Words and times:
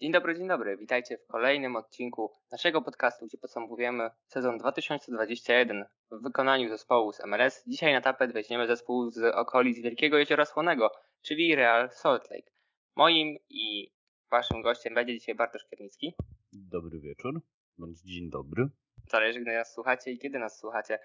Dzień 0.00 0.12
dobry, 0.12 0.34
dzień 0.34 0.48
dobry. 0.48 0.76
Witajcie 0.76 1.18
w 1.18 1.26
kolejnym 1.26 1.76
odcinku 1.76 2.32
naszego 2.52 2.82
podcastu, 2.82 3.26
gdzie 3.26 3.38
podsumowujemy 3.38 4.10
sezon 4.26 4.58
2021 4.58 5.84
w 6.10 6.22
wykonaniu 6.22 6.68
zespołu 6.68 7.12
z 7.12 7.24
MLS. 7.26 7.64
Dzisiaj 7.66 7.92
na 7.92 8.00
tapet 8.00 8.32
weźmiemy 8.32 8.66
zespół 8.66 9.10
z 9.10 9.34
okolic 9.34 9.78
Wielkiego 9.78 10.18
Jeziora 10.18 10.44
Słonego, 10.44 10.90
czyli 11.22 11.54
Real 11.54 11.90
Salt 11.90 12.30
Lake. 12.30 12.50
Moim 12.96 13.36
i 13.48 13.92
waszym 14.30 14.62
gościem 14.62 14.94
będzie 14.94 15.18
dzisiaj 15.18 15.34
Bartosz 15.34 15.64
Kiernicki. 15.70 16.14
Dobry 16.52 17.00
wieczór, 17.00 17.40
bądź 17.78 18.00
dzień 18.00 18.30
dobry. 18.30 18.68
Zależy, 19.10 19.40
gdy 19.40 19.52
nas 19.52 19.72
słuchacie 19.74 20.10
i 20.10 20.18
kiedy 20.18 20.38
nas 20.38 20.58
słuchacie. 20.58 20.98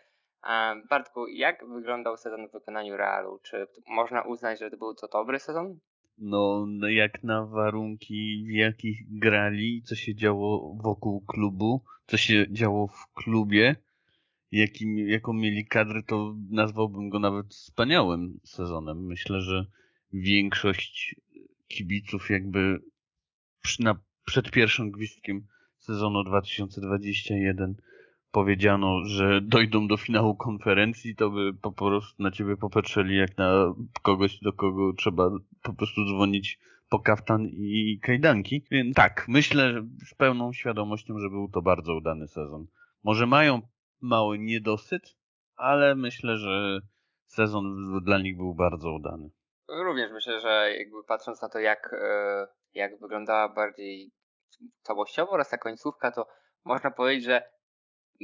Bartku, 0.90 1.28
jak 1.28 1.68
wyglądał 1.68 2.18
sezon 2.18 2.48
w 2.48 2.52
wykonaniu 2.52 2.98
Realu? 2.98 3.40
Czy 3.44 3.68
można 3.88 4.22
uznać, 4.22 4.60
że 4.60 4.72
to 4.72 4.78
był 4.78 4.96
to 4.96 5.08
dobry 5.08 5.40
sezon? 5.40 5.80
No, 6.18 6.66
no, 6.68 6.90
jak 6.90 7.24
na 7.24 7.46
warunki, 7.46 8.46
w 8.48 8.52
jakich 8.52 9.20
grali, 9.20 9.82
co 9.86 9.96
się 9.96 10.16
działo 10.16 10.78
wokół 10.84 11.22
klubu, 11.22 11.84
co 12.08 12.18
się 12.18 12.46
działo 12.52 12.88
w 12.88 13.14
klubie, 13.14 13.76
jakim, 14.52 14.98
jaką 14.98 15.34
mieli 15.34 15.66
kadrę, 15.66 16.04
to 16.04 16.36
nazwałbym 16.50 17.10
go 17.10 17.20
nawet 17.20 17.48
wspaniałym 17.48 18.40
sezonem. 18.44 19.06
Myślę, 19.06 19.42
że 19.42 19.66
większość 20.14 21.16
kibiców 21.68 22.30
jakby 22.30 22.82
przy, 23.62 23.84
na, 23.84 23.96
przed 24.26 24.52
pierwszym 24.52 24.92
gwizdkiem 24.92 25.48
sezonu 25.78 26.24
2021 26.24 27.76
powiedziano, 28.34 29.06
że 29.06 29.42
dojdą 29.42 29.88
do 29.88 29.98
finału 29.98 30.36
konferencji, 30.36 31.16
to 31.16 31.30
by 31.30 31.54
po 31.62 31.72
prostu 31.72 32.24
na 32.24 32.32
ciebie 32.32 32.58
popatrzyli 32.58 33.18
jak 33.18 33.38
na 33.38 33.74
kogoś, 34.02 34.40
do 34.40 34.54
kogo 34.54 34.94
trzeba 34.94 35.30
po 35.64 35.74
prostu 35.74 36.06
dzwonić 36.06 36.60
po 36.90 37.00
kaftan 37.00 37.46
i 37.46 38.00
kajdanki. 38.02 38.66
Tak, 38.96 39.26
myślę 39.28 39.84
z 40.06 40.16
pełną 40.16 40.54
świadomością, 40.54 41.20
że 41.20 41.30
był 41.30 41.50
to 41.50 41.62
bardzo 41.62 41.96
udany 41.96 42.28
sezon. 42.28 42.68
Może 43.04 43.26
mają 43.26 43.62
mały 44.02 44.40
niedosyt, 44.40 45.16
ale 45.56 45.96
myślę, 45.96 46.38
że 46.38 46.80
sezon 47.26 47.64
dla 48.04 48.20
nich 48.20 48.38
był 48.38 48.56
bardzo 48.56 48.94
udany. 48.94 49.30
Również 49.70 50.12
myślę, 50.12 50.42
że 50.42 50.74
jakby 50.78 51.04
patrząc 51.08 51.42
na 51.42 51.50
to, 51.50 51.60
jak, 51.60 51.94
e, 51.94 52.48
jak 52.74 53.00
wyglądała 53.00 53.50
bardziej 53.50 54.12
całościowo 54.82 55.32
oraz 55.32 55.50
ta 55.50 55.58
końcówka, 55.58 56.12
to 56.12 56.28
można 56.66 56.92
powiedzieć, 56.92 57.26
że 57.26 57.53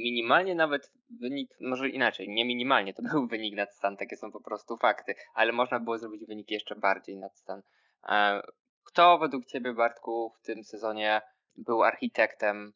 minimalnie 0.00 0.54
nawet 0.54 0.92
wynik, 1.20 1.50
może 1.60 1.88
inaczej, 1.88 2.28
nie 2.28 2.44
minimalnie, 2.44 2.94
to 2.94 3.02
był 3.12 3.26
wynik 3.26 3.56
nad 3.56 3.74
stan, 3.74 3.96
takie 3.96 4.16
są 4.16 4.32
po 4.32 4.40
prostu 4.40 4.76
fakty, 4.76 5.14
ale 5.34 5.52
można 5.52 5.80
było 5.80 5.98
zrobić 5.98 6.26
wynik 6.26 6.50
jeszcze 6.50 6.76
bardziej 6.76 7.16
nad 7.16 7.38
stan. 7.38 7.62
E, 8.08 8.42
kto 8.84 9.18
według 9.18 9.46
Ciebie, 9.46 9.72
Bartku, 9.72 10.32
w 10.38 10.46
tym 10.46 10.64
sezonie 10.64 11.20
był 11.56 11.82
architektem 11.82 12.72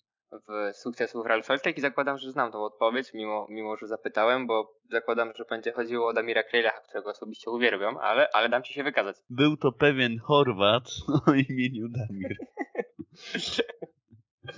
w 0.48 0.76
sukcesu 0.76 1.22
w 1.22 1.26
Real 1.26 1.42
Salt 1.42 1.66
I 1.76 1.80
zakładam, 1.80 2.18
że 2.18 2.32
znam 2.32 2.52
tą 2.52 2.64
odpowiedź, 2.64 3.14
mimo, 3.14 3.46
mimo 3.50 3.76
że 3.76 3.86
zapytałem, 3.86 4.46
bo 4.46 4.74
zakładam, 4.90 5.32
że 5.36 5.44
będzie 5.50 5.72
chodziło 5.72 6.08
o 6.08 6.12
Damira 6.12 6.42
Krejlacha, 6.42 6.80
którego 6.80 7.10
osobiście 7.10 7.50
uwielbiam, 7.50 7.96
ale, 7.96 8.28
ale 8.32 8.48
dam 8.48 8.62
Ci 8.62 8.74
się 8.74 8.84
wykazać. 8.84 9.16
Był 9.30 9.56
to 9.56 9.72
pewien 9.72 10.18
Chorwat 10.18 10.84
o 11.26 11.32
imieniu 11.32 11.88
Damir. 11.88 12.36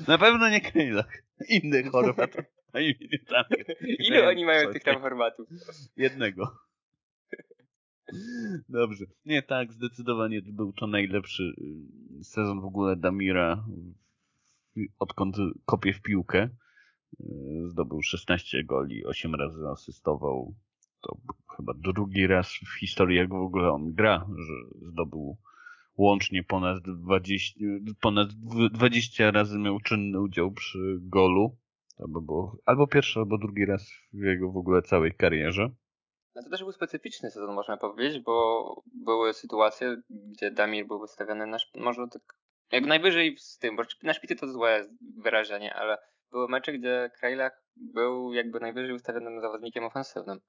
Na 0.08 0.18
pewno 0.18 0.48
nie 0.48 0.60
Krejlach. 0.60 1.22
Inny 1.48 1.90
Chorwat. 1.90 2.36
Ile 4.08 4.28
oni 4.28 4.44
mają 4.44 4.72
tych 4.72 4.82
tam 4.82 5.00
Chorwatów? 5.00 5.48
Jednego. 5.96 6.58
Dobrze. 8.68 9.04
Nie, 9.24 9.42
tak, 9.42 9.72
zdecydowanie 9.72 10.42
był 10.42 10.72
to 10.72 10.86
najlepszy 10.86 11.42
y, 12.20 12.24
sezon 12.24 12.60
w 12.60 12.64
ogóle 12.64 12.96
Damira, 12.96 13.64
odkąd 14.98 15.36
kopie 15.64 15.92
w 15.92 16.02
piłkę. 16.02 16.48
Y, 17.20 17.68
zdobył 17.68 18.02
16 18.02 18.64
goli, 18.64 19.06
8 19.06 19.34
razy 19.34 19.68
asystował. 19.72 20.54
To 21.00 21.16
chyba 21.56 21.74
drugi 21.74 22.26
raz 22.26 22.48
w 22.48 22.78
historii, 22.80 23.16
jak 23.16 23.28
w 23.28 23.34
ogóle 23.34 23.70
on 23.70 23.94
gra, 23.94 24.26
że 24.36 24.86
zdobył 24.88 25.36
łącznie 25.96 26.42
ponad 26.42 26.78
20, 26.82 27.60
ponad 28.00 28.28
20 28.72 29.30
razy 29.30 29.58
miał 29.58 29.80
czynny 29.80 30.20
udział 30.20 30.52
przy 30.52 30.98
golu. 31.00 31.56
To 31.96 32.08
by 32.08 32.22
było 32.22 32.56
albo 32.64 32.86
pierwszy, 32.86 33.18
albo 33.18 33.38
drugi 33.38 33.66
raz 33.66 33.90
w 34.12 34.22
jego 34.24 34.52
w 34.52 34.56
ogóle 34.56 34.82
całej 34.82 35.14
karierze. 35.14 35.70
No 36.34 36.42
to 36.42 36.50
też 36.50 36.60
był 36.60 36.72
specyficzny 36.72 37.30
sezon, 37.30 37.54
można 37.54 37.76
powiedzieć, 37.76 38.22
bo 38.22 38.82
były 39.04 39.32
sytuacje, 39.32 39.96
gdzie 40.10 40.50
Damir 40.50 40.86
był 40.86 41.00
wystawiony 41.00 41.46
na, 41.46 41.56
może 41.74 42.02
tak, 42.12 42.22
jak 42.72 42.86
najwyżej 42.86 43.36
z 43.38 43.58
tym, 43.58 43.76
bo 43.76 43.82
na 44.02 44.14
szpicy 44.14 44.36
to 44.36 44.48
złe 44.48 44.88
wyrażenie, 45.22 45.74
ale 45.74 45.98
były 46.30 46.48
mecze, 46.48 46.72
gdzie 46.72 47.10
Krajlach 47.18 47.62
był 47.76 48.32
jakby 48.32 48.60
najwyżej 48.60 48.94
ustawionym 48.94 49.40
zawodnikiem 49.40 49.84
ofensywnym 49.84 50.40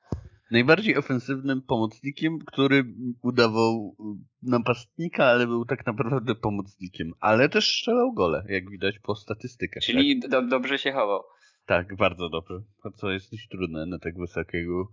najbardziej 0.51 0.97
ofensywnym 0.97 1.61
pomocnikiem, 1.61 2.39
który 2.39 2.85
udawał 3.21 3.95
napastnika, 4.43 5.25
ale 5.25 5.47
był 5.47 5.65
tak 5.65 5.85
naprawdę 5.85 6.35
pomocnikiem. 6.35 7.13
Ale 7.19 7.49
też 7.49 7.67
strzelał 7.67 8.13
gole, 8.13 8.45
jak 8.49 8.69
widać 8.69 8.99
po 8.99 9.15
statystykach. 9.15 9.83
Czyli 9.83 10.21
tak? 10.21 10.31
do, 10.31 10.41
dobrze 10.41 10.77
się 10.77 10.91
chował. 10.91 11.23
Tak, 11.65 11.95
bardzo 11.95 12.29
dobrze. 12.29 12.61
Co 12.95 13.11
jest 13.11 13.31
dość 13.31 13.47
trudne 13.47 13.85
na 13.85 13.99
tak 13.99 14.17
wysokiego 14.17 14.87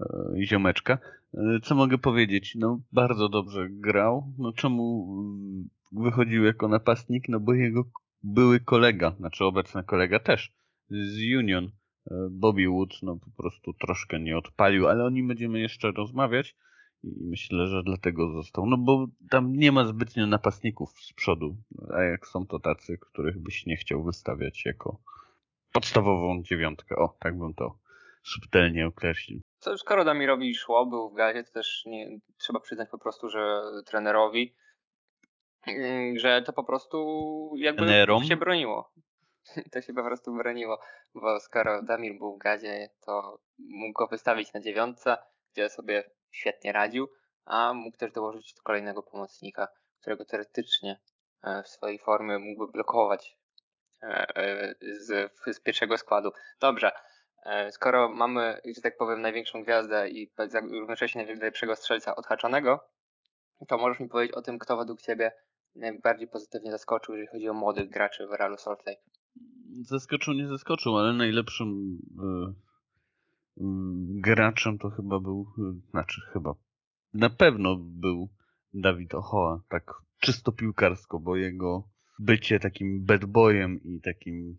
e, 0.00 0.44
ziomeczka. 0.44 0.98
E, 1.34 1.60
co 1.62 1.74
mogę 1.74 1.98
powiedzieć? 1.98 2.54
No, 2.54 2.80
bardzo 2.92 3.28
dobrze 3.28 3.68
grał. 3.70 4.32
No, 4.38 4.52
czemu 4.52 5.06
wychodził 5.92 6.44
jako 6.44 6.68
napastnik? 6.68 7.28
No, 7.28 7.40
bo 7.40 7.54
jego 7.54 7.84
były 8.22 8.60
kolega, 8.60 9.14
znaczy 9.18 9.44
obecny 9.44 9.84
kolega 9.84 10.18
też, 10.18 10.52
z 10.90 11.36
Union 11.36 11.70
Bobby 12.30 12.68
Wood 12.68 13.02
no 13.02 13.16
po 13.16 13.42
prostu 13.42 13.72
troszkę 13.72 14.20
nie 14.20 14.38
odpalił, 14.38 14.88
ale 14.88 15.04
o 15.04 15.10
nim 15.10 15.28
będziemy 15.28 15.60
jeszcze 15.60 15.92
rozmawiać 15.92 16.56
i 17.02 17.24
myślę, 17.24 17.66
że 17.66 17.82
dlatego 17.82 18.32
został. 18.32 18.66
No 18.66 18.76
bo 18.78 19.06
tam 19.30 19.52
nie 19.52 19.72
ma 19.72 19.84
zbytnio 19.84 20.26
napastników 20.26 20.90
z 21.00 21.12
przodu, 21.12 21.56
a 21.94 22.02
jak 22.02 22.26
są 22.26 22.46
to 22.46 22.58
tacy, 22.58 22.98
których 22.98 23.38
byś 23.38 23.66
nie 23.66 23.76
chciał 23.76 24.02
wystawiać 24.02 24.64
jako 24.66 25.00
podstawową 25.72 26.42
dziewiątkę. 26.42 26.96
O, 26.96 27.16
tak 27.20 27.38
bym 27.38 27.54
to 27.54 27.78
subtelnie 28.22 28.86
określił. 28.86 29.40
Co, 29.58 29.78
skoro 29.78 30.04
Damirowi 30.04 30.54
szło, 30.54 30.86
był 30.86 31.10
w 31.10 31.14
gazie, 31.14 31.44
to 31.44 31.52
też 31.52 31.82
nie, 31.86 32.18
trzeba 32.38 32.60
przyznać 32.60 32.88
po 32.90 32.98
prostu, 32.98 33.28
że 33.28 33.62
trenerowi, 33.86 34.54
mm, 35.66 36.18
że 36.18 36.42
to 36.42 36.52
po 36.52 36.64
prostu 36.64 36.96
jakby 37.56 37.86
Nerom? 37.86 38.24
się 38.24 38.36
broniło. 38.36 38.92
to 39.72 39.82
się 39.82 39.94
po 39.94 40.04
prostu 40.04 40.34
broniło, 40.34 40.80
bo 41.14 41.40
skoro 41.40 41.82
Damir 41.82 42.18
był 42.18 42.34
w 42.34 42.38
gazie, 42.38 42.90
to 43.00 43.40
mógł 43.58 43.98
go 43.98 44.06
wystawić 44.06 44.52
na 44.52 44.60
dziewiątce, 44.60 45.16
gdzie 45.52 45.68
sobie 45.68 46.10
świetnie 46.30 46.72
radził, 46.72 47.08
a 47.44 47.72
mógł 47.74 47.96
też 47.96 48.12
dołożyć 48.12 48.54
kolejnego 48.62 49.02
pomocnika, 49.02 49.68
którego 50.00 50.24
teoretycznie 50.24 51.00
e, 51.42 51.62
w 51.62 51.68
swojej 51.68 51.98
formie 51.98 52.38
mógłby 52.38 52.72
blokować 52.72 53.38
e, 54.02 54.36
e, 54.36 54.74
z, 54.80 55.32
z 55.46 55.60
pierwszego 55.60 55.98
składu. 55.98 56.30
Dobrze, 56.60 56.92
skoro 57.70 58.08
mamy, 58.08 58.60
że 58.76 58.82
tak 58.82 58.96
powiem, 58.96 59.20
największą 59.20 59.62
gwiazdę 59.62 60.08
i 60.08 60.32
równocześnie 60.70 61.26
najlepszego 61.26 61.76
strzelca 61.76 62.16
odhaczonego, 62.16 62.88
to 63.68 63.78
możesz 63.78 64.00
mi 64.00 64.08
powiedzieć 64.08 64.36
o 64.36 64.42
tym, 64.42 64.58
kto 64.58 64.76
według 64.76 65.00
Ciebie 65.02 65.32
najbardziej 65.74 66.28
pozytywnie 66.28 66.70
zaskoczył, 66.70 67.14
jeżeli 67.14 67.28
chodzi 67.28 67.48
o 67.48 67.54
młodych 67.54 67.90
graczy 67.90 68.26
w 68.26 68.32
Realu 68.32 68.56
Salt 68.56 68.86
Lake 68.86 69.00
zaskoczył, 69.82 70.34
nie 70.34 70.48
zaskoczył, 70.48 70.98
ale 70.98 71.12
najlepszym 71.12 71.98
y, 72.18 72.50
y, 73.60 73.64
graczem 74.20 74.78
to 74.78 74.90
chyba 74.90 75.20
był, 75.20 75.46
y, 75.58 75.90
znaczy 75.90 76.20
chyba, 76.32 76.54
na 77.14 77.30
pewno 77.30 77.76
był 77.76 78.28
Dawid 78.74 79.14
Ochoa, 79.14 79.62
tak 79.68 79.92
czysto 80.20 80.52
piłkarsko, 80.52 81.20
bo 81.20 81.36
jego 81.36 81.88
bycie 82.18 82.60
takim 82.60 83.04
bad 83.04 83.24
boyem 83.24 83.82
i 83.82 84.00
takim 84.00 84.58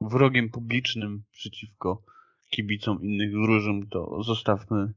wrogiem 0.00 0.48
publicznym 0.48 1.22
przeciwko 1.32 2.02
kibicom 2.50 3.02
innych 3.02 3.32
drużyn, 3.32 3.86
to 3.88 4.22
zostawmy 4.22 4.92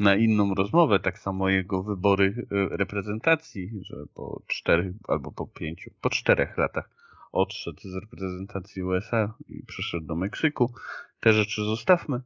na 0.00 0.16
inną 0.16 0.54
rozmowę. 0.54 1.00
Tak 1.00 1.18
samo 1.18 1.48
jego 1.48 1.82
wybory 1.82 2.46
reprezentacji, 2.50 3.70
że 3.82 3.96
po 4.14 4.42
czterech 4.46 4.94
albo 5.08 5.32
po 5.32 5.46
pięciu, 5.46 5.90
po 6.00 6.10
czterech 6.10 6.58
latach 6.58 6.97
odszedł 7.32 7.80
z 7.80 7.94
reprezentacji 7.94 8.82
USA 8.82 9.34
i 9.48 9.62
przeszedł 9.66 10.06
do 10.06 10.16
Meksyku. 10.16 10.72
Te 11.20 11.32
rzeczy 11.32 11.64
zostawmy, 11.64 12.20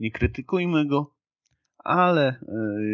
nie 0.00 0.10
krytykujmy 0.10 0.86
go, 0.86 1.14
ale 1.78 2.28
e, 2.28 2.40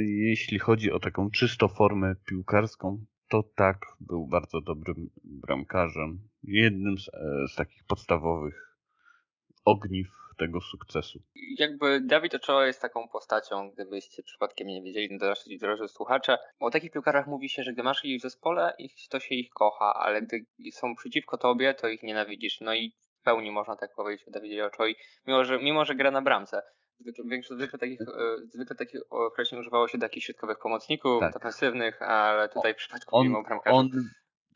jeśli 0.05 0.59
chodzi 0.59 0.93
o 0.93 1.01
taką 1.01 1.31
czysto 1.31 1.69
formę 1.69 2.15
piłkarską, 2.27 3.05
to 3.29 3.43
tak, 3.55 3.87
był 4.01 4.27
bardzo 4.27 4.61
dobrym 4.61 5.11
bramkarzem. 5.25 6.29
Jednym 6.43 6.99
z, 6.99 7.09
e, 7.09 7.49
z 7.49 7.55
takich 7.55 7.85
podstawowych 7.85 8.79
ogniw 9.65 10.24
tego 10.37 10.61
sukcesu. 10.61 11.19
Jakby 11.59 12.01
Dawid 12.01 12.35
Ochoa 12.35 12.67
jest 12.67 12.83
taką 12.83 13.09
postacią, 13.09 13.71
gdybyście 13.71 14.23
przypadkiem 14.23 14.69
nie 14.69 14.83
wiedzieli, 14.83 15.09
no 15.11 15.19
to 15.19 15.35
drodzy 15.61 15.89
słuchacze. 15.89 16.39
O 16.61 16.71
takich 16.71 16.91
piłkarzach 16.93 17.27
mówi 17.27 17.49
się, 17.49 17.63
że 17.63 17.73
gdy 17.73 17.83
masz 17.83 18.05
ich 18.05 18.21
w 18.21 18.23
zespole, 18.23 18.77
to 19.11 19.21
się 19.21 19.35
ich 19.35 19.51
kocha, 19.51 19.95
ale 19.95 20.23
gdy 20.23 20.45
są 20.73 20.95
przeciwko 20.95 21.39
tobie, 21.39 21.75
to 21.75 21.89
ich 21.89 22.03
nienawidzisz. 22.03 22.61
No 22.61 22.75
i 22.75 22.93
w 23.21 23.23
pełni 23.25 23.51
można 23.51 23.77
tak 23.77 23.95
powiedzieć 23.95 24.29
o 24.29 24.31
Dawidzie 24.31 24.67
Ochoi, 24.67 24.97
mimo 25.27 25.45
że, 25.45 25.59
mimo 25.59 25.85
że 25.85 25.95
gra 25.95 26.11
na 26.11 26.23
bramce. 26.23 26.63
Zwykle, 26.99 27.25
większość, 27.25 27.59
zwykle, 27.59 27.79
takich, 27.79 28.01
e, 28.01 28.47
zwykle 28.55 28.77
takich 28.77 29.01
określeń 29.11 29.61
używało 29.61 29.89
się 29.89 29.99
do 29.99 30.05
jakichś 30.05 30.27
środkowych 30.27 30.59
pomocników, 30.59 31.21
tak. 31.21 31.33
defensywnych, 31.33 32.03
ale 32.03 32.49
tutaj 32.49 32.75
w 32.75 32.77
przypadku 32.77 33.17
on, 33.17 33.27
mimo 33.27 33.43
bramkarza... 33.43 33.77
On, 33.77 33.91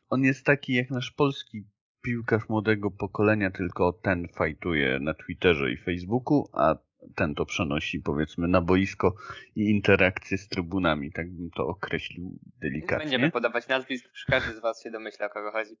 on 0.09 0.23
jest 0.23 0.45
taki 0.45 0.73
jak 0.73 0.89
nasz 0.89 1.11
polski 1.11 1.63
piłkarz 2.01 2.49
młodego 2.49 2.91
pokolenia, 2.91 3.51
tylko 3.51 3.93
ten 3.93 4.27
fajtuje 4.27 4.99
na 4.99 5.13
Twitterze 5.13 5.71
i 5.71 5.77
Facebooku, 5.77 6.49
a 6.53 6.75
ten 7.15 7.35
to 7.35 7.45
przenosi 7.45 7.99
powiedzmy 7.99 8.47
na 8.47 8.61
boisko 8.61 9.15
i 9.55 9.69
interakcje 9.69 10.37
z 10.37 10.47
trybunami, 10.47 11.11
tak 11.11 11.31
bym 11.31 11.49
to 11.55 11.67
określił 11.67 12.39
delikatnie. 12.61 13.05
Będziemy 13.05 13.31
podawać 13.31 13.67
nazwisk, 13.67 14.09
każdy 14.27 14.55
z 14.55 14.59
was 14.59 14.83
się 14.83 14.91
domyśla 14.91 15.25
o 15.25 15.29
kogo 15.29 15.51
chodzi. 15.51 15.75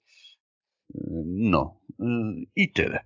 No 1.25 1.79
i 2.55 2.71
tyle. 2.71 2.99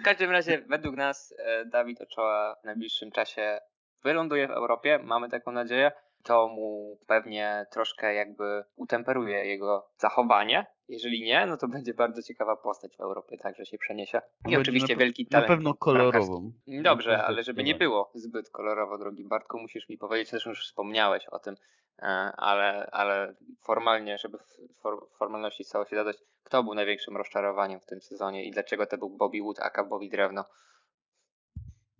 W 0.00 0.04
każdym 0.04 0.30
razie 0.30 0.62
według 0.68 0.96
nas 0.96 1.34
e, 1.38 1.64
Dawid 1.66 2.00
Ochoa 2.00 2.56
w 2.62 2.64
najbliższym 2.64 3.10
czasie 3.10 3.58
wyląduje 4.04 4.48
w 4.48 4.50
Europie, 4.50 4.98
mamy 5.04 5.28
taką 5.28 5.52
nadzieję 5.52 5.92
to 6.22 6.48
mu 6.48 6.98
pewnie 7.06 7.66
troszkę 7.70 8.14
jakby 8.14 8.64
utemperuje 8.76 9.44
jego 9.46 9.88
zachowanie. 9.98 10.66
Jeżeli 10.88 11.22
nie, 11.22 11.46
no 11.46 11.56
to 11.56 11.68
będzie 11.68 11.94
bardzo 11.94 12.22
ciekawa 12.22 12.56
postać 12.56 12.96
w 12.96 13.00
Europie, 13.00 13.38
także 13.38 13.66
się 13.66 13.78
przeniesie. 13.78 14.18
I 14.18 14.42
będzie 14.42 14.60
oczywiście 14.60 14.96
wielki 14.96 15.26
talent. 15.26 15.48
Na 15.48 15.56
pewno 15.56 15.74
kolorową. 15.74 16.52
Dobrze, 16.66 17.24
ale 17.24 17.42
żeby 17.42 17.64
nie 17.64 17.74
było 17.74 18.10
zbyt 18.14 18.50
kolorowo, 18.50 18.98
drogi 18.98 19.24
Bartku, 19.24 19.58
musisz 19.58 19.88
mi 19.88 19.98
powiedzieć, 19.98 20.30
zresztą 20.30 20.50
już 20.50 20.66
wspomniałeś 20.66 21.26
o 21.26 21.38
tym, 21.38 21.54
e, 21.98 22.06
ale, 22.36 22.88
ale 22.92 23.34
formalnie, 23.62 24.18
żeby 24.18 24.38
w 24.38 25.16
formalności 25.18 25.64
stało 25.64 25.84
się 25.84 25.96
dodać, 25.96 26.16
kto 26.42 26.62
był 26.62 26.74
największym 26.74 27.16
rozczarowaniem 27.16 27.80
w 27.80 27.86
tym 27.86 28.00
sezonie 28.00 28.44
i 28.44 28.50
dlaczego 28.50 28.86
to 28.86 28.98
był 28.98 29.10
Bobby 29.10 29.42
Wood, 29.42 29.58
a 29.60 29.84
Bobby 29.84 30.08
Drewno? 30.08 30.44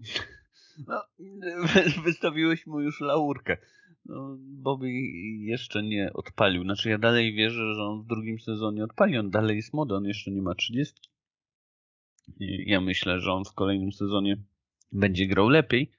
No, 0.86 1.02
wystawiłeś 2.04 2.66
mu 2.66 2.80
już 2.80 3.00
laurkę. 3.00 3.56
No, 4.08 4.36
Bobby 4.40 4.90
jeszcze 5.38 5.82
nie 5.82 6.12
odpalił. 6.12 6.62
Znaczy 6.62 6.90
ja 6.90 6.98
dalej 6.98 7.34
wierzę, 7.34 7.74
że 7.74 7.82
on 7.82 8.02
w 8.02 8.06
drugim 8.06 8.38
sezonie 8.38 8.84
odpali. 8.84 9.18
On 9.18 9.30
dalej 9.30 9.56
jest 9.56 9.72
młody, 9.72 9.94
on 9.94 10.04
jeszcze 10.04 10.30
nie 10.30 10.42
ma 10.42 10.54
30. 10.54 10.94
Ja 12.66 12.80
myślę, 12.80 13.20
że 13.20 13.32
on 13.32 13.44
w 13.44 13.52
kolejnym 13.52 13.92
sezonie 13.92 14.36
będzie 14.92 15.26
grał 15.26 15.48
lepiej. 15.48 15.90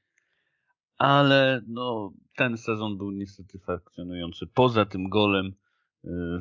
Ale 0.98 1.62
no, 1.68 2.14
ten 2.36 2.58
sezon 2.58 2.98
był 2.98 3.12
niestety 3.12 3.60
fakcjonujący. 3.60 4.48
Poza 4.48 4.86
tym 4.86 5.10
golem 5.10 5.46
y, 5.48 5.54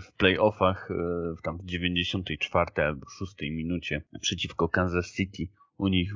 w 0.01 0.13
playoffach 0.13 0.91
y, 0.91 0.95
tam 1.43 1.59
w 1.59 1.65
94 1.65 2.71
albo 2.77 3.07
6 3.19 3.33
minucie 3.41 4.03
przeciwko 4.21 4.69
Kansas 4.69 5.15
City 5.15 5.49
u 5.79 5.89
nich 5.89 6.15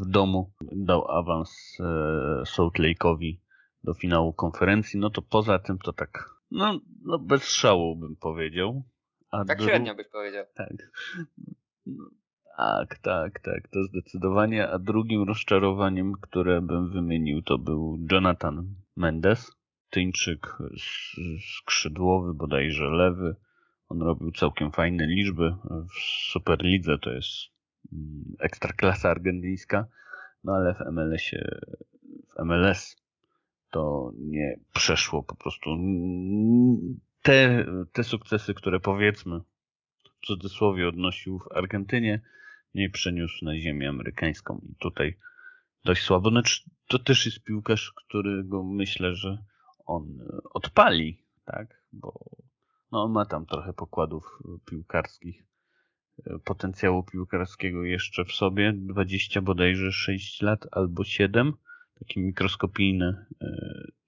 w 0.00 0.06
domu 0.06 0.52
dał 0.60 1.10
awans 1.10 1.78
y, 1.80 2.46
Salt 2.46 2.74
Lake'owi 2.74 3.43
do 3.84 3.94
finału 3.94 4.32
konferencji, 4.32 5.00
no 5.00 5.10
to 5.10 5.22
poza 5.22 5.58
tym 5.58 5.78
to 5.78 5.92
tak, 5.92 6.30
no, 6.50 6.80
no 7.04 7.18
bez 7.18 7.48
szału 7.48 7.96
bym 7.96 8.16
powiedział. 8.16 8.82
A 9.30 9.44
tak 9.44 9.58
dru... 9.58 9.68
średnio 9.68 9.94
byś 9.94 10.08
powiedział. 10.08 10.44
Tak. 10.54 10.72
No, 11.86 12.04
tak, 12.56 12.98
tak, 12.98 13.40
tak, 13.40 13.68
to 13.68 13.84
zdecydowanie. 13.84 14.68
A 14.68 14.78
drugim 14.78 15.22
rozczarowaniem, 15.22 16.12
które 16.20 16.60
bym 16.60 16.90
wymienił, 16.90 17.42
to 17.42 17.58
był 17.58 17.98
Jonathan 18.10 18.74
Mendes, 18.96 19.52
Tyńczyk 19.90 20.58
skrzydłowy, 21.58 22.34
bodajże 22.34 22.84
lewy. 22.84 23.36
On 23.88 24.02
robił 24.02 24.32
całkiem 24.32 24.72
fajne 24.72 25.06
liczby. 25.06 25.54
W 25.64 25.98
Superlidze 26.32 26.98
to 26.98 27.10
jest 27.10 27.30
mm, 27.92 28.24
ekstraklasa 28.40 29.10
argentyńska, 29.10 29.86
no 30.44 30.52
ale 30.52 30.74
w 30.74 30.80
MLS-ie, 30.92 31.60
w 32.36 32.44
MLS 32.44 33.03
to 33.74 34.12
nie 34.18 34.60
przeszło 34.74 35.22
po 35.22 35.36
prostu. 35.36 35.70
Te, 37.22 37.66
te 37.92 38.04
sukcesy, 38.04 38.54
które 38.54 38.80
powiedzmy 38.80 39.40
w 40.04 40.26
cudzysłowie 40.26 40.88
odnosił 40.88 41.38
w 41.38 41.52
Argentynie, 41.52 42.20
nie 42.74 42.90
przeniósł 42.90 43.44
na 43.44 43.58
ziemię 43.58 43.88
amerykańską 43.88 44.60
i 44.70 44.74
tutaj 44.74 45.18
dość 45.84 46.02
słabo. 46.02 46.30
Znaczy, 46.30 46.70
to 46.88 46.98
też 46.98 47.26
jest 47.26 47.44
piłkarz, 47.44 47.92
którego 47.92 48.64
myślę, 48.64 49.14
że 49.14 49.38
on 49.86 50.18
odpali, 50.52 51.22
tak? 51.44 51.82
Bo 51.92 52.30
no, 52.92 53.08
ma 53.08 53.26
tam 53.26 53.46
trochę 53.46 53.72
pokładów 53.72 54.38
piłkarskich, 54.66 55.44
potencjału 56.44 57.02
piłkarskiego 57.02 57.84
jeszcze 57.84 58.24
w 58.24 58.32
sobie, 58.32 58.72
20 58.76 59.42
bodajże 59.42 59.92
6 59.92 60.42
lat 60.42 60.66
albo 60.72 61.04
7 61.04 61.52
takie 62.04 62.20
mikroskopijne, 62.20 63.26
e, 63.42 63.46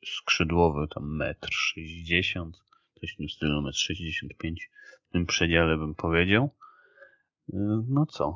skrzydłowe, 0.06 0.86
tam 0.94 1.16
metr 1.16 1.48
60, 1.52 2.56
coś 3.00 3.14
w 3.14 3.16
tym 3.16 3.28
stylu, 3.28 3.62
metr 3.62 3.78
65, 3.78 4.70
w 5.08 5.12
tym 5.12 5.26
przedziale 5.26 5.76
bym 5.76 5.94
powiedział. 5.94 6.50
E, 7.52 7.82
no 7.88 8.06
co? 8.06 8.34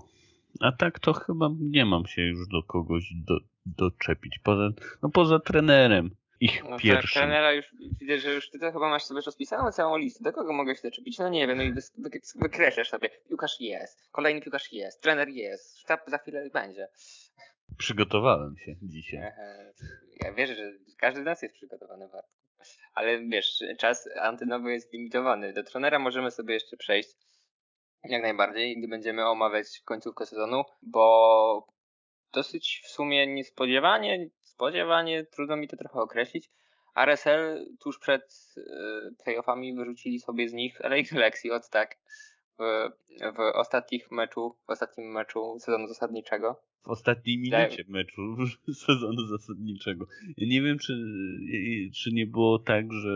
A 0.60 0.72
tak 0.72 0.98
to 0.98 1.12
chyba 1.12 1.50
nie 1.60 1.84
mam 1.84 2.06
się 2.06 2.22
już 2.22 2.48
do 2.48 2.62
kogoś 2.62 3.12
do, 3.26 3.40
doczepić. 3.66 4.38
Poza, 4.38 4.70
no 5.02 5.08
poza 5.08 5.38
trenerem 5.38 6.10
ich 6.40 6.64
no, 6.64 6.78
pierwszym. 6.78 7.22
Trenera 7.22 7.52
już 7.52 7.66
widzę, 8.00 8.18
że 8.18 8.34
już 8.34 8.50
ty 8.50 8.58
to 8.58 8.72
chyba 8.72 8.88
masz 8.88 9.04
sobie 9.04 9.20
rozpisaną 9.26 9.72
całą 9.72 9.96
listę. 9.96 10.24
Do 10.24 10.32
kogo 10.32 10.52
mogę 10.52 10.76
się 10.76 10.82
doczepić? 10.82 11.18
No 11.18 11.28
nie 11.28 11.46
wiem, 11.46 11.56
no 11.56 11.62
i 11.62 11.72
wy, 11.72 11.80
wy, 11.98 12.10
wykreślasz 12.34 12.88
sobie. 12.88 13.10
Piłkarz 13.28 13.60
jest, 13.60 14.08
kolejny 14.12 14.40
piłkarz 14.40 14.72
jest, 14.72 15.02
trener 15.02 15.28
jest, 15.28 15.78
sztab 15.78 16.00
za 16.06 16.18
chwilę 16.18 16.50
będzie. 16.52 16.88
Przygotowałem 17.78 18.56
się 18.58 18.74
dzisiaj. 18.82 19.32
Ja 20.24 20.32
wierzę, 20.32 20.54
że 20.54 20.72
każdy 20.98 21.22
z 21.22 21.24
nas 21.24 21.42
jest 21.42 21.54
przygotowany 21.54 22.08
bardzo. 22.08 22.28
Ale 22.94 23.18
wiesz, 23.28 23.64
czas 23.78 24.08
antynowy 24.20 24.72
jest 24.72 24.92
limitowany. 24.92 25.52
Do 25.52 25.62
trenera 25.64 25.98
możemy 25.98 26.30
sobie 26.30 26.54
jeszcze 26.54 26.76
przejść 26.76 27.10
jak 28.04 28.22
najbardziej, 28.22 28.78
gdy 28.78 28.88
będziemy 28.88 29.26
omawiać 29.26 29.66
końcówkę 29.84 30.26
sezonu, 30.26 30.62
bo 30.82 31.66
dosyć 32.32 32.82
w 32.84 32.88
sumie 32.88 33.26
niespodziewanie, 33.26 34.28
spodziewanie, 34.40 35.24
trudno 35.24 35.56
mi 35.56 35.68
to 35.68 35.76
trochę 35.76 36.00
określić. 36.00 36.50
RSL 36.96 37.66
tuż 37.80 37.98
przed 37.98 38.54
y, 38.56 38.62
playoffami 39.24 39.74
wyrzucili 39.74 40.20
sobie 40.20 40.48
z 40.48 40.52
nich 40.52 40.80
Lexi 41.12 41.50
od 41.50 41.70
tak 41.70 41.96
w, 42.60 43.40
ostatnich 43.54 44.10
meczu, 44.10 44.56
w 44.66 44.70
ostatnim 44.70 45.12
meczu 45.12 45.58
sezonu 45.58 45.88
zasadniczego. 45.88 46.60
W 46.84 46.88
ostatniej 46.88 47.38
minucie 47.38 47.84
meczu 47.88 48.36
sezonu 48.86 49.26
zasadniczego. 49.26 50.06
Ja 50.36 50.46
nie 50.48 50.62
wiem, 50.62 50.78
czy, 50.78 50.92
czy 51.94 52.12
nie 52.12 52.26
było 52.26 52.58
tak, 52.58 52.92
że 52.92 53.10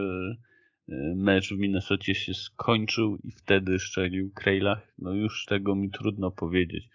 e, 0.88 1.14
mecz 1.16 1.54
w 1.54 1.58
Minnesocie 1.58 2.14
się 2.14 2.34
skończył 2.34 3.16
i 3.24 3.30
wtedy 3.30 3.78
szczelił 3.78 4.30
Krejlach. 4.34 4.92
No 4.98 5.12
już 5.12 5.44
tego 5.44 5.74
mi 5.74 5.90
trudno 5.90 6.30
powiedzieć 6.30 6.88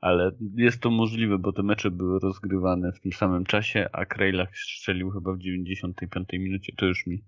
ale 0.00 0.30
jest 0.56 0.80
to 0.80 0.90
możliwe, 0.90 1.38
bo 1.38 1.52
te 1.52 1.62
mecze 1.62 1.90
były 1.90 2.18
rozgrywane 2.18 2.92
w 2.92 3.00
tym 3.00 3.12
samym 3.12 3.44
czasie, 3.44 3.88
a 3.92 4.04
Krejlach 4.04 4.56
strzelił 4.56 5.10
chyba 5.10 5.32
w 5.32 5.38
95 5.38 6.28
minucie. 6.32 6.72
To 6.76 6.86
już 6.86 7.06
mi 7.06 7.24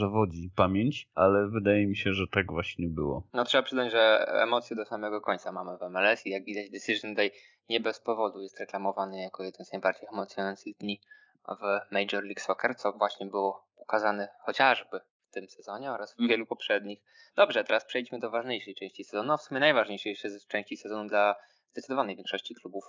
zawodzi 0.00 0.50
pamięć, 0.56 1.08
ale 1.14 1.48
wydaje 1.48 1.86
mi 1.86 1.96
się, 1.96 2.12
że 2.12 2.26
tak 2.32 2.52
właśnie 2.52 2.88
było. 2.88 3.28
No 3.32 3.44
trzeba 3.44 3.62
przyznać, 3.62 3.92
że 3.92 4.26
emocje 4.42 4.76
do 4.76 4.84
samego 4.84 5.20
końca 5.20 5.52
mamy 5.52 5.78
w 5.78 5.90
MLS 5.90 6.26
i 6.26 6.30
jak 6.30 6.44
widać 6.44 6.70
Decision 6.70 7.14
Day 7.14 7.30
nie 7.68 7.80
bez 7.80 8.00
powodu 8.00 8.42
jest 8.42 8.60
reklamowany 8.60 9.20
jako 9.20 9.42
jeden 9.42 9.66
z 9.66 9.72
najbardziej 9.72 10.08
emocjonujących 10.12 10.76
dni 10.76 11.00
w 11.48 11.92
Major 11.92 12.24
League 12.24 12.40
Soccer, 12.40 12.76
co 12.76 12.92
właśnie 12.92 13.26
było 13.26 13.66
ukazane 13.76 14.28
chociażby 14.44 15.00
w 15.30 15.30
tym 15.30 15.48
sezonie 15.48 15.92
oraz 15.92 16.14
w 16.14 16.28
wielu 16.28 16.46
poprzednich. 16.46 17.00
Dobrze, 17.36 17.64
teraz 17.64 17.84
przejdźmy 17.84 18.18
do 18.18 18.30
ważniejszej 18.30 18.74
części 18.74 19.04
sezonu, 19.04 19.28
no 19.28 19.36
w 19.36 19.42
sumie 19.42 19.60
najważniejszej 19.60 20.16
części 20.48 20.76
sezonu 20.76 21.08
dla 21.08 21.36
zdecydowanej 21.76 22.16
większości 22.16 22.54
klubów 22.54 22.84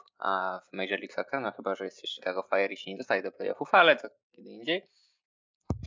w 0.70 0.76
Major 0.76 1.00
League 1.00 1.14
Soccer, 1.14 1.42
no 1.42 1.52
chyba, 1.52 1.76
że 1.76 1.86
jest 1.86 2.04
jeszcze 2.04 2.16
Chicago 2.16 2.44
Fire 2.50 2.74
i 2.74 2.78
się 2.78 2.92
nie 2.92 2.98
dostaje 2.98 3.24
do 3.24 3.32
playoffów, 3.32 3.70
ale 3.72 3.96
to 3.96 4.08
kiedy 4.32 4.50
indziej. 4.50 4.82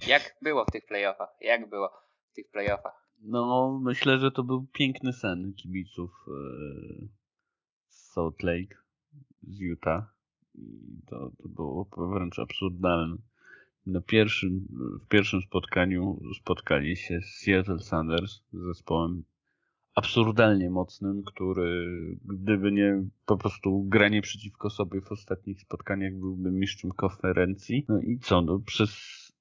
Jak 0.07 0.37
było 0.42 0.64
w 0.64 0.71
tych 0.71 0.87
playoffach? 0.87 1.28
Jak 1.40 1.69
było 1.69 1.90
w 2.30 2.35
tych 2.35 2.50
playoffach? 2.50 3.11
No, 3.23 3.80
myślę, 3.83 4.19
że 4.19 4.30
to 4.30 4.42
był 4.42 4.66
piękny 4.73 5.12
sen 5.12 5.54
kibiców 5.57 6.11
e, 6.28 6.33
z 7.88 8.12
Salt 8.12 8.42
Lake, 8.42 8.76
z 9.42 9.59
Utah. 9.59 10.14
I 10.54 11.00
to, 11.07 11.30
to 11.42 11.49
było 11.49 11.88
wręcz 11.97 12.38
absurdalne. 12.38 13.16
Na 13.87 14.00
pierwszym, 14.00 14.66
w 15.04 15.09
pierwszym 15.09 15.40
spotkaniu 15.42 16.21
spotkali 16.40 16.97
się 16.97 17.21
Seattle 17.23 17.78
Sanders 17.78 18.42
z 18.52 18.59
zespołem 18.66 19.25
absurdalnie 20.00 20.71
mocnym, 20.71 21.23
który 21.23 21.87
gdyby 22.25 22.73
nie 22.73 23.02
po 23.26 23.37
prostu 23.37 23.85
granie 23.85 24.23
przeciwko 24.23 24.71
sobie 24.71 25.00
w 25.00 25.12
ostatnich 25.12 25.61
spotkaniach 25.61 26.14
byłby 26.14 26.52
mistrzem 26.52 26.90
konferencji. 26.90 27.85
No 27.88 28.00
i 28.00 28.19
co, 28.19 28.42
no 28.42 28.59
przez 28.59 28.90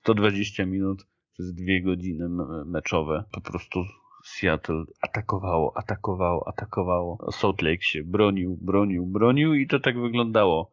120 0.01 0.65
minut, 0.65 1.07
przez 1.33 1.53
dwie 1.53 1.83
godziny 1.83 2.29
meczowe 2.65 3.23
po 3.31 3.41
prostu 3.41 3.83
Seattle 4.25 4.83
atakowało, 5.01 5.77
atakowało, 5.77 6.47
atakowało. 6.47 7.31
Salt 7.31 7.61
Lake 7.61 7.81
się 7.81 8.03
bronił, 8.03 8.57
bronił, 8.61 9.05
bronił 9.05 9.53
i 9.53 9.67
to 9.67 9.79
tak 9.79 10.01
wyglądało. 10.01 10.71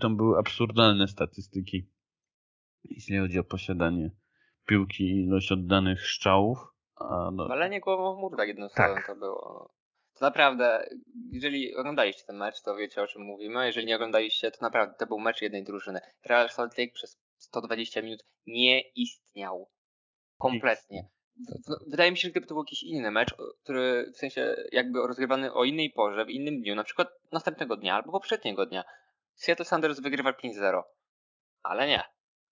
Tam 0.00 0.16
były 0.16 0.38
absurdalne 0.38 1.08
statystyki, 1.08 1.88
jeśli 2.84 3.18
chodzi 3.18 3.38
o 3.38 3.44
posiadanie 3.44 4.10
piłki 4.66 5.04
i 5.04 5.24
ilość 5.24 5.52
oddanych 5.52 6.06
strzałów. 6.06 6.58
A 6.96 7.30
no... 7.32 7.48
Walenie 7.48 7.80
głową 7.80 8.16
w 8.16 8.18
mur 8.18 8.36
tak 8.36 8.48
słowem 8.56 8.96
tak. 8.96 9.06
to 9.06 9.16
było. 9.16 9.70
To 10.18 10.24
naprawdę, 10.24 10.88
jeżeli 11.32 11.76
oglądaliście 11.76 12.24
ten 12.26 12.36
mecz, 12.36 12.62
to 12.62 12.76
wiecie 12.76 13.02
o 13.02 13.06
czym 13.06 13.22
mówimy. 13.22 13.58
A 13.58 13.66
jeżeli 13.66 13.86
nie 13.86 13.96
oglądaliście, 13.96 14.50
to 14.50 14.58
naprawdę 14.60 14.94
to 14.98 15.06
był 15.06 15.18
mecz 15.18 15.42
jednej 15.42 15.64
drużyny. 15.64 16.00
Real 16.24 16.48
Salt 16.48 16.78
Lake 16.78 16.92
przez 16.92 17.18
120 17.38 18.02
minut 18.02 18.24
nie 18.46 18.80
istniał. 18.80 19.70
Kompletnie. 20.38 21.08
Wydaje 21.86 22.10
mi 22.10 22.16
się, 22.16 22.22
że 22.22 22.30
gdyby 22.30 22.46
to 22.46 22.54
był 22.54 22.62
jakiś 22.62 22.82
inny 22.82 23.10
mecz, 23.10 23.34
który 23.62 24.10
w 24.14 24.18
sensie 24.18 24.56
jakby 24.72 25.06
rozgrywany 25.06 25.52
o 25.52 25.64
innej 25.64 25.90
porze, 25.90 26.24
w 26.24 26.30
innym 26.30 26.60
dniu, 26.60 26.74
na 26.74 26.84
przykład 26.84 27.08
następnego 27.32 27.76
dnia 27.76 27.94
albo 27.94 28.12
poprzedniego 28.12 28.66
dnia, 28.66 28.84
Seattle 29.34 29.64
Sanders 29.64 30.00
wygrywa 30.00 30.30
5-0. 30.30 30.82
Ale 31.62 31.86
nie. 31.86 32.02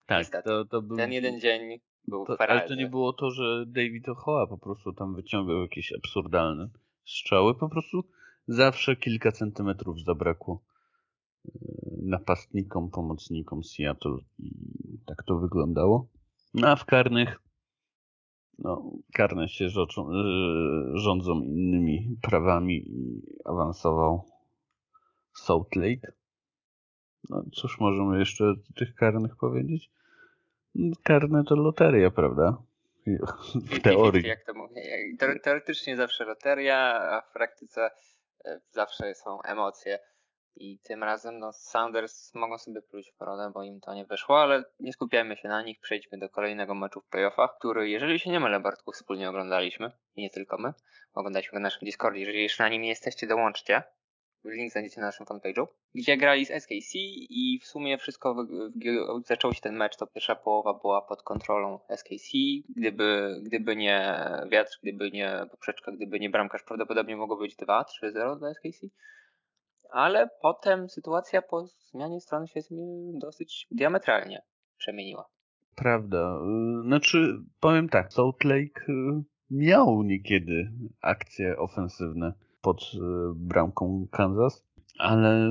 Tak, 0.05 0.43
to, 0.43 0.65
to 0.65 0.81
był... 0.81 0.97
Ten 0.97 1.13
jeden 1.13 1.39
dzień 1.39 1.79
był 2.07 2.25
to, 2.25 2.41
Ale 2.41 2.67
to 2.67 2.75
nie 2.75 2.87
było 2.87 3.13
to, 3.13 3.31
że 3.31 3.65
David 3.67 4.09
Ochoa 4.09 4.47
po 4.47 4.57
prostu 4.57 4.93
tam 4.93 5.15
wyciągał 5.15 5.61
jakieś 5.61 5.93
absurdalne 5.93 6.69
strzały, 7.05 7.55
po 7.55 7.69
prostu 7.69 8.03
zawsze 8.47 8.95
kilka 8.95 9.31
centymetrów 9.31 10.03
zabrakło 10.03 10.63
e, 11.45 11.51
napastnikom, 12.03 12.91
pomocnikom 12.91 13.63
Seattle 13.63 14.17
i 14.39 14.51
tak 15.05 15.23
to 15.23 15.39
wyglądało. 15.39 16.07
No 16.53 16.67
a 16.67 16.75
w 16.75 16.85
karnych 16.85 17.39
no, 18.59 18.91
karne 19.13 19.49
się 19.49 19.69
rządzą, 19.69 20.11
e, 20.11 20.23
rządzą 20.93 21.41
innymi 21.41 22.17
prawami 22.21 22.75
i 22.75 23.21
awansował 23.45 24.25
Salt 25.33 25.75
Lake. 25.75 26.13
No 27.29 27.43
cóż 27.53 27.79
możemy 27.79 28.19
jeszcze 28.19 28.45
o 28.49 28.55
tych 28.75 28.95
karnych 28.95 29.35
powiedzieć? 29.35 29.91
Karne 31.03 31.43
to 31.43 31.55
loteria, 31.55 32.11
prawda? 32.11 32.57
W 33.55 33.81
teorii. 33.81 34.27
Jak 34.27 34.45
to 34.45 34.53
mówię. 34.53 34.81
Teoretycznie 35.43 35.95
zawsze 35.95 36.25
loteria, 36.25 36.77
a 37.11 37.21
w 37.21 37.33
praktyce 37.33 37.89
e, 38.45 38.59
zawsze 38.71 39.15
są 39.15 39.41
emocje. 39.41 39.99
I 40.55 40.79
tym 40.79 41.03
razem 41.03 41.39
no, 41.39 41.53
Sounders 41.53 42.33
mogą 42.33 42.57
sobie 42.57 42.81
pluć 42.81 43.11
w 43.11 43.17
brodę, 43.17 43.51
bo 43.53 43.63
im 43.63 43.79
to 43.79 43.93
nie 43.93 44.05
wyszło, 44.05 44.41
ale 44.41 44.63
nie 44.79 44.93
skupiajmy 44.93 45.35
się 45.35 45.47
na 45.47 45.61
nich. 45.61 45.79
Przejdźmy 45.79 46.17
do 46.17 46.29
kolejnego 46.29 46.75
meczu 46.75 47.01
w 47.01 47.07
playoffach, 47.07 47.57
który, 47.57 47.89
jeżeli 47.89 48.19
się 48.19 48.29
nie 48.29 48.39
mylę, 48.39 48.59
Bartku, 48.59 48.91
wspólnie 48.91 49.29
oglądaliśmy. 49.29 49.91
I 50.15 50.21
nie 50.21 50.29
tylko 50.29 50.57
my. 50.57 50.73
Oglądaliśmy 51.13 51.51
go 51.51 51.59
na 51.59 51.63
naszym 51.63 51.85
Discordzie. 51.85 52.19
Jeżeli 52.19 52.43
jeszcze 52.43 52.63
na 52.63 52.69
nim 52.69 52.81
nie 52.81 52.89
jesteście, 52.89 53.27
dołączcie 53.27 53.83
link 54.45 54.71
znajdziecie 54.71 55.01
na 55.01 55.07
naszym 55.07 55.25
fanpage'u, 55.25 55.67
gdzie 55.95 56.17
grali 56.17 56.45
z 56.45 56.51
SKC 56.63 56.97
i 57.29 57.59
w 57.63 57.67
sumie 57.67 57.97
wszystko, 57.97 58.47
zaczął 59.25 59.53
się 59.53 59.61
ten 59.61 59.75
mecz, 59.75 59.97
to 59.97 60.07
pierwsza 60.07 60.35
połowa 60.35 60.73
była 60.73 61.01
pod 61.01 61.23
kontrolą 61.23 61.79
SKC, 61.89 62.37
gdyby, 62.75 63.39
gdyby 63.43 63.75
nie 63.75 64.17
wiatr, 64.51 64.79
gdyby 64.83 65.11
nie 65.11 65.45
poprzeczka, 65.51 65.91
gdyby 65.91 66.19
nie 66.19 66.29
bramkarz, 66.29 66.63
prawdopodobnie 66.63 67.15
mogło 67.15 67.37
być 67.37 67.55
2-3-0 67.55 68.39
dla 68.39 68.53
SKC. 68.53 68.87
Ale 69.89 70.29
potem 70.41 70.89
sytuacja 70.89 71.41
po 71.41 71.65
zmianie 71.65 72.21
strony 72.21 72.47
się 72.47 72.59
dosyć 73.13 73.67
diametralnie 73.71 74.41
przemieniła. 74.77 75.29
Prawda. 75.75 76.39
Znaczy, 76.83 77.37
powiem 77.59 77.89
tak, 77.89 78.13
Salt 78.13 78.43
Lake 78.43 78.81
y, 78.89 79.23
miał 79.51 80.03
niekiedy 80.03 80.71
akcje 81.01 81.57
ofensywne 81.57 82.33
pod 82.63 82.91
e, 82.95 82.99
bramką 83.35 84.07
Kansas, 84.11 84.65
ale 84.99 85.49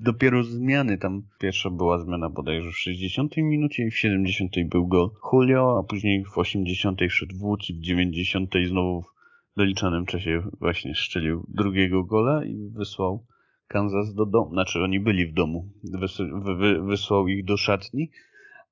dopiero 0.00 0.44
zmiany 0.44 0.98
tam. 0.98 1.22
Pierwsza 1.38 1.70
była 1.70 1.98
zmiana 1.98 2.30
bodajże 2.30 2.70
w 2.70 2.78
60 2.78 3.36
minucie 3.36 3.86
i 3.86 3.90
w 3.90 3.98
70 3.98 4.52
był 4.68 4.86
gol 4.86 5.10
Julio, 5.32 5.78
a 5.78 5.82
później 5.82 6.24
w 6.24 6.38
80 6.38 7.00
szedł 7.08 7.36
Wódz 7.38 7.70
i 7.70 7.74
w 7.74 7.80
90 7.80 8.50
znowu 8.68 9.02
w 9.02 9.56
doliczonym 9.56 10.06
czasie 10.06 10.42
właśnie 10.60 10.94
szczelił 10.94 11.46
drugiego 11.48 12.04
gola 12.04 12.44
i 12.44 12.70
wysłał 12.70 13.26
Kansas 13.68 14.14
do 14.14 14.26
domu. 14.26 14.50
Znaczy 14.52 14.82
oni 14.82 15.00
byli 15.00 15.26
w 15.26 15.34
domu. 15.34 15.68
Wys 15.84 16.18
wy 16.58 16.82
wysłał 16.82 17.28
ich 17.28 17.44
do 17.44 17.56
szatni. 17.56 18.10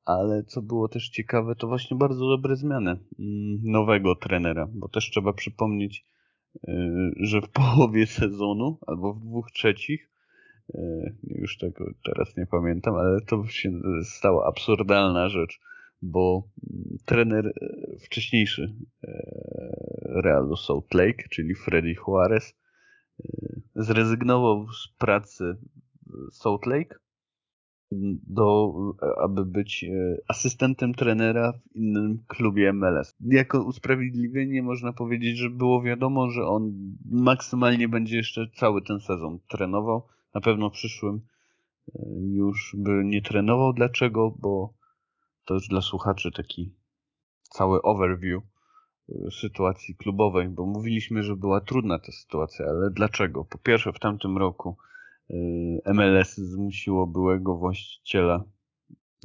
Ale 0.05 0.45
co 0.45 0.63
było 0.63 0.89
też 0.89 1.09
ciekawe, 1.09 1.55
to 1.55 1.69
właśnie 1.69 1.97
bardzo 1.97 2.29
dobre 2.29 2.57
zmiany 2.57 2.91
mm, 2.91 3.61
nowego 3.63 4.15
trenera, 4.15 4.69
bo 4.75 4.89
też 4.89 5.11
trzeba 5.11 5.33
przypomnieć, 5.33 6.05
że 7.17 7.41
w 7.41 7.49
połowie 7.49 8.07
sezonu 8.21 8.79
albo 8.87 9.15
w 9.15 9.21
dwóch 9.21 9.51
trzecich, 9.51 10.11
e, 10.75 10.81
już 11.23 11.59
tego 11.59 11.85
teraz 12.05 12.37
nie 12.37 12.47
pamiętam, 12.47 12.95
ale 12.95 13.21
to 13.21 13.47
się 13.47 13.73
stała 14.03 14.47
absurdalna 14.47 15.29
rzecz, 15.29 15.61
bo 16.03 16.49
mm, 16.73 16.99
trener 17.05 17.47
e, 17.47 17.53
wcześniejszy 17.99 18.75
Realu 20.03 20.57
Salt 20.57 20.95
Lake, 20.95 21.29
czyli 21.31 21.55
Freddy 21.55 21.95
Juarez, 21.95 22.55
zrezygnował 23.75 24.73
z 24.73 24.89
pracy 24.99 25.57
Salt 26.33 26.67
Lake 26.67 26.99
do, 28.27 28.75
aby 29.23 29.45
być 29.45 29.85
e, 29.85 30.17
asystentem 30.29 30.95
trenera 30.95 31.53
w 31.53 31.77
innym 31.77 32.25
klubie 32.29 32.73
MLS. 32.73 33.17
Jako 33.21 33.63
usprawiedliwienie 33.63 34.63
można 34.63 34.93
powiedzieć, 34.93 35.39
że 35.39 35.51
było 35.51 35.83
wiadomo, 35.83 36.31
że 36.31 36.47
on 36.47 36.73
maksymalnie 37.11 37.89
będzie 37.89 38.17
jeszcze 38.17 38.47
cały 38.55 38.83
ten 38.83 39.01
sezon 39.01 39.39
trenował. 39.49 40.03
Na 40.35 40.41
pewno 40.41 40.71
w 40.71 40.73
przyszłym 40.73 41.21
e, 41.89 42.03
już 42.33 42.77
by 42.79 43.03
nie 43.05 43.23
trenował. 43.23 43.73
Dlaczego? 43.73 44.35
Bo 44.39 44.75
to 45.45 45.55
już 45.55 45.69
dla 45.69 45.81
słuchaczy 45.81 46.33
taki 46.33 46.75
cały 47.43 47.83
overview 47.83 48.43
e, 49.09 49.31
sytuacji 49.31 49.97
klubowej, 49.97 50.49
bo 50.49 50.67
mówiliśmy, 50.67 51.23
że 51.23 51.37
była 51.37 51.61
trudna 51.61 51.99
ta 51.99 52.13
sytuacja, 52.13 52.67
ale 52.67 52.91
dlaczego? 52.91 53.45
Po 53.45 53.59
pierwsze 53.59 53.93
w 53.93 53.99
tamtym 53.99 54.39
roku 54.39 54.77
MLS 55.95 56.37
zmusiło 56.37 57.07
byłego 57.07 57.57
właściciela 57.57 58.45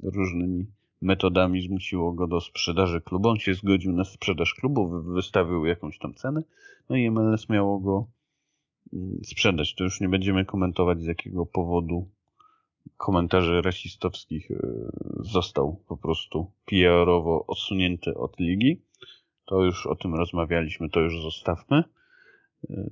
różnymi 0.04 0.66
metodami, 1.02 1.62
zmusiło 1.62 2.14
go 2.14 2.28
do 2.28 2.42
sprzedaży 2.42 3.02
klubu. 3.02 3.30
On 3.30 3.38
się 3.38 3.54
zgodził 3.54 3.94
na 3.94 4.04
sprzedaż 4.04 4.54
klubu, 4.54 5.02
wystawił 5.02 5.66
jakąś 5.66 6.00
tam 6.00 6.14
cenę, 6.14 6.44
no 6.90 6.96
i 6.96 7.12
MLS 7.12 7.50
miało 7.50 7.80
go 7.80 8.08
mm, 8.94 9.20
sprzedać. 9.24 9.76
To 9.76 9.84
już 9.84 10.02
nie 10.02 10.10
będziemy 10.10 10.46
komentować 10.46 11.02
z 11.02 11.06
jakiego 11.06 11.46
powodu 11.46 12.10
komentarzy 12.98 13.62
rasistowskich 13.62 14.52
y, 14.52 14.58
został 15.20 15.84
po 15.88 15.98
prostu 15.98 16.52
PR-owo 16.66 17.46
odsunięty 17.48 18.18
od 18.18 18.40
ligi. 18.40 18.82
To 19.46 19.64
już 19.64 19.88
o 19.88 19.96
tym 19.96 20.16
rozmawialiśmy, 20.16 20.90
to 20.90 21.00
już 21.00 21.22
zostawmy. 21.22 21.84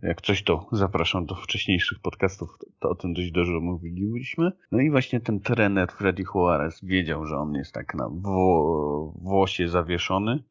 Jak 0.01 0.21
coś, 0.21 0.43
to 0.43 0.67
zapraszam 0.71 1.25
do 1.25 1.35
wcześniejszych 1.35 1.99
podcastów, 1.99 2.49
to 2.79 2.89
o 2.89 2.95
tym 2.95 3.13
dość 3.13 3.31
dużo 3.31 3.59
mówiliśmy. 3.59 4.51
No 4.71 4.79
i 4.79 4.91
właśnie 4.91 5.19
ten 5.19 5.39
trener 5.39 5.91
Freddy 5.91 6.23
Juarez 6.23 6.85
wiedział, 6.85 7.25
że 7.25 7.35
on 7.37 7.53
jest 7.53 7.73
tak 7.73 7.95
na 7.95 8.09
wło 8.09 9.13
włosie 9.21 9.67
zawieszony. 9.67 10.43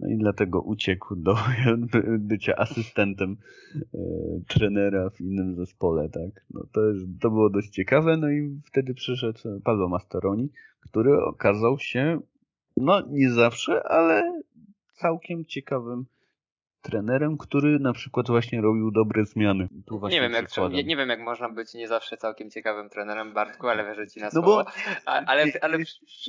No 0.00 0.08
i 0.08 0.18
dlatego 0.18 0.62
uciekł 0.62 1.16
do 1.16 1.36
bycia 2.18 2.56
asystentem 2.56 3.36
e, 3.76 3.98
trenera 4.48 5.10
w 5.10 5.20
innym 5.20 5.54
zespole, 5.54 6.08
tak. 6.08 6.44
No 6.50 6.60
to, 6.72 6.80
to 7.20 7.30
było 7.30 7.50
dość 7.50 7.70
ciekawe, 7.70 8.16
no 8.16 8.30
i 8.30 8.60
wtedy 8.66 8.94
przyszedł 8.94 9.38
Pablo 9.64 9.88
Mastaroni, 9.88 10.48
który 10.80 11.24
okazał 11.24 11.78
się, 11.78 12.20
no 12.76 13.02
nie 13.10 13.30
zawsze, 13.30 13.82
ale 13.82 14.42
całkiem 14.92 15.44
ciekawym 15.44 16.06
trenerem, 16.82 17.38
który 17.38 17.78
na 17.78 17.92
przykład 17.92 18.28
właśnie 18.28 18.60
robił 18.60 18.90
dobre 18.90 19.24
zmiany. 19.24 19.68
nie, 20.10 20.20
wiem, 20.20 20.32
jak, 20.32 20.48
nie, 20.70 20.84
nie 20.84 20.96
wiem, 20.96 21.08
jak 21.08 21.20
można 21.20 21.48
być 21.48 21.74
nie 21.74 21.88
zawsze 21.88 22.16
całkiem 22.16 22.50
ciekawym 22.50 22.88
trenerem, 22.90 23.34
Bartku, 23.34 23.68
ale 23.68 23.84
wierzę 23.84 24.06
ci 24.06 24.20
na 24.20 24.30
słowo. 24.30 24.56
No 24.56 24.64
bo, 24.64 24.70
ale 25.06 25.52
ale 25.60 25.78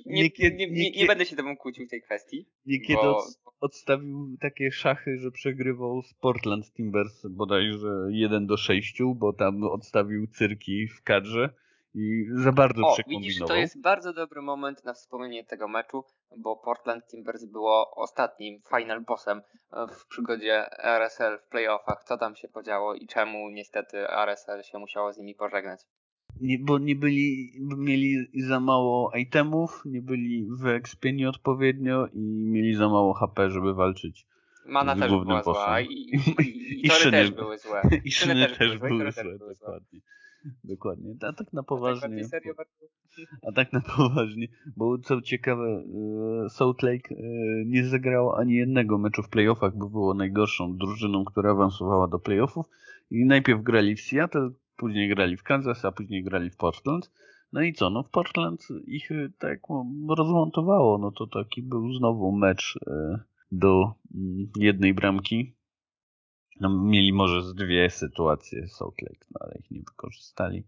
nie, 0.06 0.30
nie, 0.40 0.68
nie, 0.70 0.92
nie, 0.92 1.06
będę 1.06 1.26
się 1.26 1.36
temu 1.36 1.58
kłócił 1.58 1.86
w 1.86 1.90
tej 1.90 2.02
kwestii. 2.02 2.46
Niekiedy 2.66 3.02
bo... 3.02 3.24
odstawił 3.60 4.38
takie 4.42 4.72
szachy, 4.72 5.18
że 5.18 5.32
przegrywał 5.32 6.02
z 6.02 6.14
Portland 6.14 6.74
Timbers 6.74 7.26
bodajże 7.30 8.08
1 8.10 8.48
do 8.48 8.58
6, 8.58 8.98
bo 9.16 9.34
tam 9.34 9.64
odstawił 9.64 10.28
cyrki 10.28 10.88
w 10.88 11.04
kadrze 11.04 11.50
i 11.94 12.26
za 12.34 12.52
bardzo 12.52 12.88
o, 12.88 12.96
widzisz, 13.08 13.40
to 13.40 13.56
jest 13.56 13.82
bardzo 13.82 14.14
dobry 14.14 14.42
moment 14.42 14.86
na 14.86 14.94
wspomnienie 14.94 15.46
tego 15.46 15.68
meczu, 15.68 16.04
bo 16.38 16.56
Portland 16.56 17.08
Timbers 17.08 17.46
było 17.46 17.96
ostatnim 17.96 18.62
final 18.70 19.02
bossem 19.02 19.42
w 19.90 20.08
przygodzie 20.08 20.66
RSL 20.84 21.40
w 21.40 21.50
playoffach. 21.50 22.04
Co 22.04 22.18
tam 22.18 22.36
się 22.36 22.48
podziało 22.48 22.94
i 22.96 23.08
czemu 23.08 23.50
niestety 23.50 24.10
RSL 24.10 24.64
się 24.64 24.80
musiało 24.80 25.14
z 25.14 25.18
nimi 25.18 25.36
pożegnać? 25.36 25.82
Nie, 26.42 26.60
bo 26.60 26.78
nie 26.78 26.96
byli, 26.96 27.52
mieli 27.78 28.28
za 28.48 28.60
mało 28.60 29.12
itemów, 29.16 29.82
nie 29.86 30.02
byli 30.02 30.48
wyekspieni 30.58 31.26
odpowiednio 31.26 32.08
i 32.08 32.46
mieli 32.46 32.76
za 32.76 32.90
mało 32.90 33.14
HP, 33.14 33.50
żeby 33.50 33.74
walczyć. 33.74 34.26
Mana 34.70 34.96
też 34.96 35.10
była 35.10 35.44
zła 35.44 35.82
i, 35.82 35.86
i, 35.86 36.86
i, 36.86 36.90
tory 36.90 37.12
też 37.12 37.32
były 37.42 37.58
złe. 37.58 37.82
I 38.04 38.12
szyny, 38.12 38.48
też, 38.48 38.58
też 38.58 38.78
były 38.78 39.12
złe, 39.12 39.38
dokładnie. 39.40 40.00
Dokładnie. 40.64 41.16
A 41.22 41.34
tak 41.34 41.54
na 41.54 41.64
poważnie. 41.64 42.24
A 43.48 43.52
tak 43.52 43.74
na 43.74 43.82
poważnie, 43.82 44.48
bo 44.78 44.98
co 44.98 45.22
ciekawe, 45.22 45.84
e, 46.46 46.50
Salt 46.50 46.84
Lake 46.84 47.16
e, 47.16 47.24
nie 47.66 47.86
zagrało 47.86 48.38
ani 48.38 48.56
jednego 48.56 48.98
meczu 48.98 49.24
w 49.24 49.30
playoffach, 49.30 49.78
bo 49.78 49.90
było 49.90 50.14
najgorszą 50.14 50.78
drużyną, 50.78 51.26
która 51.26 51.52
awansowała 51.52 52.08
do 52.08 52.20
playoffów. 52.20 52.66
I 53.12 53.26
najpierw 53.26 53.64
grali 53.64 53.96
w 53.96 54.02
Seattle, 54.02 54.50
później 54.78 55.10
grali 55.10 55.38
w 55.38 55.44
Kansas, 55.44 55.86
a 55.86 55.92
później 55.92 56.24
grali 56.24 56.50
w 56.50 56.58
Portland. 56.58 57.12
No 57.54 57.62
i 57.62 57.74
co? 57.74 57.90
No 57.90 58.04
w 58.04 58.10
Portland 58.10 58.68
ich 58.88 59.12
e, 59.12 59.30
tak 59.40 59.60
rozmontowało. 60.10 60.98
No 60.98 61.12
to 61.12 61.28
taki 61.28 61.64
był 61.64 61.94
znowu 61.94 62.32
mecz 62.32 62.80
do 63.52 63.94
mm, 64.16 64.52
jednej 64.56 64.94
bramki. 64.94 65.56
No, 66.60 66.70
mieli 66.70 67.14
może 67.14 67.42
z 67.42 67.54
dwie 67.54 67.90
sytuacje 67.90 68.68
Salt 68.68 69.02
Lake, 69.02 69.26
no, 69.32 69.40
ale 69.40 69.56
ich 69.60 69.72
nie 69.72 69.80
wykorzystali. 69.80 70.68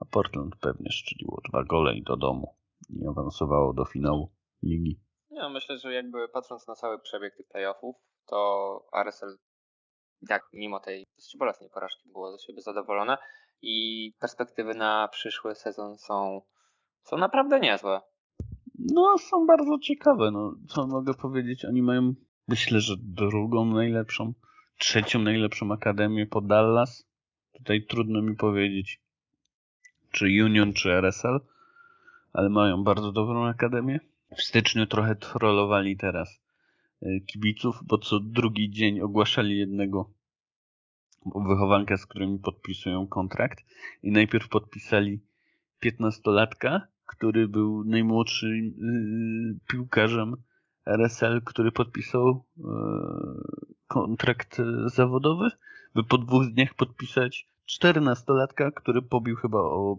A 0.00 0.04
Portland 0.04 0.56
pewnie 0.56 0.90
szczeliło 0.90 1.40
dwa 1.48 1.64
gole 1.64 1.94
i 1.94 2.02
do 2.02 2.16
domu. 2.16 2.56
I 2.90 3.06
awansowało 3.06 3.72
do 3.72 3.84
finału 3.84 4.32
ligi. 4.62 5.00
Ja 5.30 5.48
myślę, 5.48 5.78
że 5.78 5.92
jakby 5.94 6.28
patrząc 6.28 6.68
na 6.68 6.74
cały 6.74 6.98
przebieg 6.98 7.36
tych 7.36 7.48
playoffów, 7.48 7.96
to 8.26 8.88
RSL 8.92 9.38
tak 10.28 10.48
mimo 10.52 10.80
tej 10.80 11.06
dosyć 11.16 11.36
bolesnej 11.38 11.70
porażki 11.70 12.08
było 12.12 12.32
ze 12.32 12.38
siebie 12.38 12.62
zadowolone 12.62 13.18
i 13.62 14.12
perspektywy 14.20 14.74
na 14.74 15.08
przyszły 15.08 15.54
sezon 15.54 15.98
są, 15.98 16.42
są 17.02 17.16
naprawdę 17.16 17.60
niezłe. 17.60 18.00
No, 18.90 19.18
są 19.18 19.46
bardzo 19.46 19.78
ciekawe. 19.78 20.30
No, 20.30 20.54
co 20.68 20.86
mogę 20.86 21.14
powiedzieć? 21.14 21.64
Oni 21.64 21.82
mają, 21.82 22.14
myślę, 22.48 22.80
że 22.80 22.94
drugą 22.98 23.66
najlepszą, 23.66 24.32
trzecią 24.78 25.18
najlepszą 25.18 25.72
akademię 25.72 26.26
po 26.26 26.40
Dallas. 26.40 27.08
Tutaj 27.52 27.86
trudno 27.86 28.22
mi 28.22 28.36
powiedzieć, 28.36 29.00
czy 30.10 30.24
Union, 30.24 30.72
czy 30.72 30.92
RSL, 30.92 31.40
ale 32.32 32.48
mają 32.48 32.84
bardzo 32.84 33.12
dobrą 33.12 33.46
akademię. 33.46 34.00
W 34.36 34.42
styczniu 34.42 34.86
trochę 34.86 35.16
trollowali 35.16 35.96
teraz 35.96 36.40
e, 37.02 37.20
kibiców, 37.20 37.80
bo 37.84 37.98
co 37.98 38.20
drugi 38.20 38.70
dzień 38.70 39.00
ogłaszali 39.00 39.58
jednego 39.58 40.10
wychowanka, 41.34 41.96
z 41.96 42.06
którymi 42.06 42.38
podpisują 42.38 43.06
kontrakt 43.06 43.64
i 44.02 44.12
najpierw 44.12 44.48
podpisali 44.48 45.20
15-latka, 45.84 46.80
który 47.06 47.48
był 47.48 47.84
najmłodszym 47.84 48.50
yy, 48.50 49.58
piłkarzem 49.68 50.36
RSL, 50.86 51.42
który 51.44 51.72
podpisał 51.72 52.44
yy, 52.56 52.64
kontrakt 53.88 54.58
zawodowy, 54.86 55.50
by 55.94 56.04
po 56.04 56.18
dwóch 56.18 56.46
dniach 56.46 56.74
podpisać 56.74 57.46
14-latka, 57.80 58.72
który 58.74 59.02
pobił 59.02 59.36
chyba 59.36 59.58
o 59.58 59.96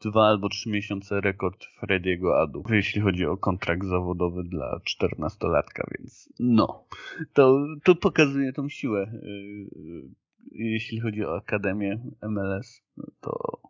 dwa 0.00 0.26
albo 0.26 0.48
trzy 0.48 0.70
miesiące 0.70 1.20
rekord 1.20 1.64
Frediego 1.64 2.40
Adu, 2.40 2.64
jeśli 2.70 3.00
chodzi 3.00 3.26
o 3.26 3.36
kontrakt 3.36 3.86
zawodowy 3.86 4.44
dla 4.44 4.78
14-latka, 4.78 5.82
więc 5.98 6.32
no, 6.38 6.84
to, 7.32 7.66
to 7.84 7.94
pokazuje 7.94 8.52
tą 8.52 8.68
siłę. 8.68 9.12
Yy, 9.22 10.08
jeśli 10.52 11.00
chodzi 11.00 11.24
o 11.24 11.36
Akademię 11.36 12.00
MLS, 12.22 12.82
to 13.20 13.60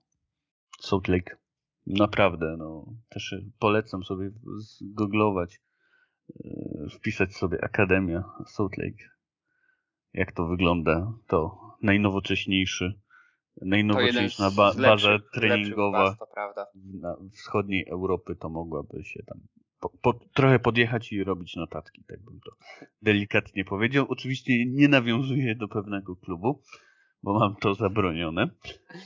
Salt 0.81 1.09
Lake 1.09 1.46
Naprawdę, 1.87 2.57
no. 2.59 2.95
Też 3.09 3.35
polecam 3.59 4.05
sobie 4.05 4.31
zgooglować, 4.57 5.61
e, 6.45 6.89
wpisać 6.91 7.37
sobie 7.37 7.65
Akademia 7.65 8.25
Salt 8.47 8.79
Lake. 8.79 9.05
Jak 10.13 10.33
to 10.33 10.47
wygląda? 10.47 11.13
To 11.27 11.59
najnowocześniejszy, 11.83 13.01
najnowocześniejsza 13.63 14.51
ba 14.51 14.75
baza 14.75 15.11
lepszych, 15.11 15.31
treningowa 15.35 16.17
na 17.01 17.17
wschodniej 17.33 17.87
Europy 17.89 18.37
to 18.37 18.49
mogłaby 18.49 19.05
się 19.05 19.23
tam 19.23 19.41
po, 19.81 19.89
po, 19.89 20.21
trochę 20.35 20.59
podjechać 20.59 21.13
i 21.13 21.25
robić 21.25 21.57
notatki, 21.57 22.05
tak 22.09 22.23
bym 22.23 22.41
to 22.41 22.51
delikatnie 23.03 23.65
powiedział. 23.65 24.07
Oczywiście 24.09 24.67
nie 24.67 24.89
nawiązuje 24.89 25.55
do 25.55 25.69
pewnego 25.69 26.17
klubu, 26.17 26.63
bo 27.23 27.39
mam 27.39 27.57
to 27.57 27.75
zabronione, 27.75 28.49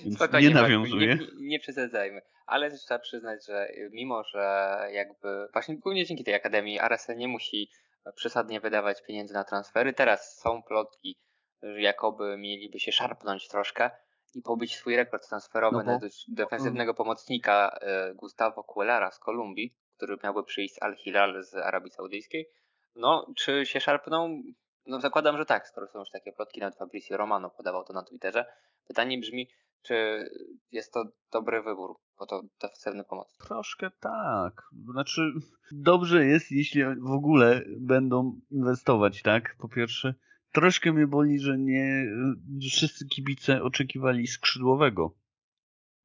więc 0.05 0.17
Spokojnie, 0.17 0.49
nie 0.49 0.55
nawiązuję. 0.55 1.07
Nie, 1.07 1.15
nie, 1.15 1.49
nie 1.49 1.59
przesadzajmy, 1.59 2.23
ale 2.47 2.71
też 2.71 2.81
trzeba 2.81 3.01
przyznać, 3.01 3.47
że 3.47 3.69
mimo, 3.93 4.25
że 4.25 4.77
jakby 4.93 5.49
właśnie 5.53 5.77
głównie 5.77 6.07
dzięki 6.07 6.25
tej 6.25 6.35
akademii 6.35 6.81
RSL 6.81 7.17
nie 7.17 7.29
musi 7.29 7.71
przesadnie 8.15 8.61
wydawać 8.61 9.03
pieniędzy 9.07 9.35
na 9.35 9.45
transfery, 9.45 9.93
teraz 9.93 10.39
są 10.39 10.63
plotki, 10.63 11.17
że 11.63 11.81
jakoby 11.81 12.37
mieliby 12.39 12.81
się 12.81 12.93
szarpnąć 12.93 13.49
troszkę 13.49 13.91
i 14.35 14.43
pobić 14.43 14.77
swój 14.77 14.97
rekord 14.97 15.29
transferowy 15.29 15.77
no 15.77 15.85
bo... 15.85 15.91
na 15.91 15.99
defensywnego 16.29 16.95
pomocnika 16.95 17.79
e, 17.81 18.15
Gustavo 18.15 18.65
Cuelara 18.65 19.11
z 19.11 19.19
Kolumbii, 19.19 19.75
który 19.97 20.17
miałby 20.25 20.45
przyjść 20.45 20.75
z 20.75 20.83
Al-Hilal 20.83 21.45
z 21.45 21.55
Arabii 21.55 21.91
Saudyjskiej. 21.91 22.49
No, 22.95 23.27
czy 23.37 23.67
się 23.67 23.81
szarpną? 23.81 24.43
No 24.87 25.01
zakładam, 25.01 25.37
że 25.37 25.47
tak, 25.47 25.69
skoro 25.69 25.87
są 25.87 25.99
już 25.99 26.11
takie 26.11 26.33
plotki, 26.33 26.61
nawet 26.61 26.79
Fabrizio 26.79 27.17
Romano 27.17 27.51
podawał 27.51 27.85
to 27.85 27.93
na 27.93 28.03
Twitterze. 28.03 28.47
Pytanie 28.87 29.19
brzmi, 29.19 29.49
czy 29.83 30.25
jest 30.73 30.93
to 30.93 31.05
dobry 31.33 31.63
wybór, 31.63 31.97
bo 32.19 32.27
to 32.27 32.43
defensywny 32.63 33.05
pomoc? 33.05 33.37
Troszkę 33.47 33.91
tak. 34.01 34.63
Znaczy, 34.93 35.33
dobrze 35.73 36.25
jest, 36.25 36.51
jeśli 36.51 36.85
w 36.85 37.11
ogóle 37.11 37.63
będą 37.81 38.41
inwestować, 38.51 39.23
tak? 39.23 39.57
Po 39.59 39.69
pierwsze, 39.69 40.15
troszkę 40.53 40.93
mnie 40.93 41.07
boli, 41.07 41.41
że 41.41 41.59
nie 41.59 42.05
wszyscy 42.71 43.07
kibice 43.07 43.63
oczekiwali 43.63 44.27
skrzydłowego. 44.27 45.15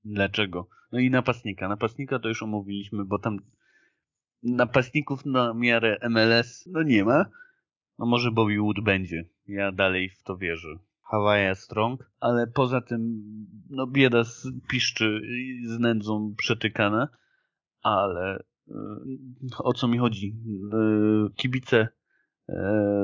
Dlaczego? 0.03 0.67
No 0.91 0.99
i 0.99 1.09
napastnika. 1.09 1.67
Napastnika 1.67 2.19
to 2.19 2.27
już 2.27 2.43
omówiliśmy, 2.43 3.05
bo 3.05 3.19
tam 3.19 3.39
napastników 4.43 5.25
na 5.25 5.53
miarę 5.53 5.97
MLS 6.09 6.65
no 6.71 6.83
nie 6.83 7.03
ma. 7.05 7.25
No 7.99 8.05
może 8.05 8.31
Bobby 8.31 8.59
Wood 8.59 8.83
będzie. 8.83 9.25
Ja 9.47 9.71
dalej 9.71 10.09
w 10.09 10.23
to 10.23 10.37
wierzę. 10.37 10.79
Hawaii 11.01 11.55
Strong, 11.55 12.11
ale 12.19 12.47
poza 12.47 12.81
tym 12.81 13.23
no 13.69 13.87
bieda 13.87 14.23
z 14.23 14.47
piszczy 14.69 15.21
z 15.65 15.79
nędzą 15.79 16.35
przetykana, 16.37 17.07
ale 17.81 18.43
y, 18.67 18.73
o 19.57 19.73
co 19.73 19.87
mi 19.87 19.97
chodzi? 19.97 20.35
Y, 21.27 21.33
kibice 21.35 21.87
y, 22.49 22.53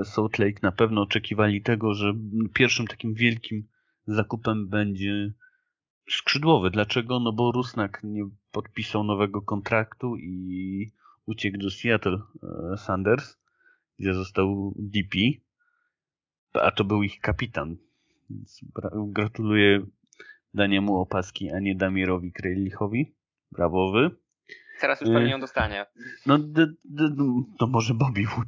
Salt 0.03 0.39
Lake 0.39 0.59
na 0.61 0.71
pewno 0.71 1.01
oczekiwali 1.01 1.61
tego, 1.61 1.93
że 1.93 2.13
pierwszym 2.53 2.87
takim 2.87 3.13
wielkim 3.13 3.67
zakupem 4.07 4.67
będzie 4.67 5.33
skrzydłowy. 6.09 6.71
Dlaczego? 6.71 7.19
No 7.19 7.33
bo 7.33 7.51
Rusnak 7.51 8.01
nie 8.03 8.29
podpisał 8.51 9.03
nowego 9.03 9.41
kontraktu 9.41 10.17
i 10.17 10.91
uciekł 11.25 11.57
do 11.57 11.69
Seattle 11.69 12.19
Sanders 12.77 13.40
gdzie 14.01 14.13
został 14.13 14.73
DP, 14.75 15.17
a 16.53 16.71
to 16.71 16.83
był 16.83 17.03
ich 17.03 17.19
kapitan. 17.19 17.77
Więc 18.29 18.61
gratuluję 19.07 19.85
Daniemu 20.53 20.97
opaski, 20.97 21.51
a 21.51 21.59
nie 21.59 21.75
Damirowi 21.75 22.31
Krejlichowi. 22.31 23.15
Brawowy. 23.51 24.11
Teraz 24.81 25.01
już 25.01 25.09
pewnie 25.09 25.31
ją 25.31 25.39
dostanie. 25.39 25.85
No, 26.25 26.39
d, 26.39 26.67
d, 26.85 27.09
to 27.59 27.67
może 27.67 27.93
Bobby 27.93 28.25
Wood. 28.25 28.47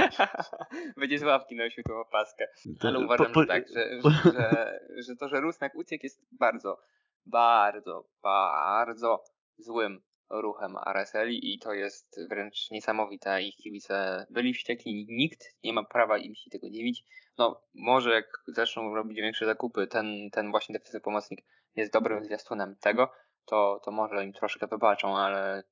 Będzie 1.00 1.18
z 1.18 1.22
ławki 1.22 1.56
nosił 1.56 1.84
tą 1.84 2.00
opaskę. 2.00 2.46
Ale 2.80 2.98
uważam, 2.98 3.26
po, 3.26 3.32
po, 3.32 3.40
że 3.40 3.46
tak, 3.46 3.64
że, 3.68 4.00
że, 4.24 4.80
że 5.08 5.16
to, 5.16 5.28
że 5.28 5.40
Rusnak 5.40 5.74
uciekł 5.74 6.06
jest 6.06 6.26
bardzo, 6.32 6.78
bardzo, 7.26 8.08
bardzo 8.22 9.24
złym 9.58 10.00
ruchem 10.32 10.76
Araceli 10.76 11.54
i 11.54 11.58
to 11.58 11.72
jest 11.72 12.20
wręcz 12.28 12.70
niesamowite. 12.70 13.42
Ich 13.42 13.56
kibice 13.56 14.26
byli 14.30 14.54
wściekli, 14.54 15.06
nikt 15.08 15.54
nie 15.64 15.72
ma 15.72 15.84
prawa 15.84 16.18
im 16.18 16.34
się 16.34 16.50
tego 16.50 16.70
dziwić. 16.70 17.04
No, 17.38 17.62
może 17.74 18.10
jak 18.10 18.42
zaczną 18.48 18.94
robić 18.94 19.16
większe 19.16 19.46
zakupy, 19.46 19.86
ten, 19.86 20.30
ten 20.32 20.50
właśnie 20.50 20.72
defensywny 20.72 21.00
pomocnik 21.00 21.40
jest 21.76 21.92
dobrym 21.92 22.24
zwiastunem 22.24 22.76
tego, 22.80 23.12
to, 23.44 23.80
to 23.84 23.90
może 23.90 24.24
im 24.24 24.32
troszkę 24.32 24.66
wybaczą, 24.66 25.16
ale 25.16 25.62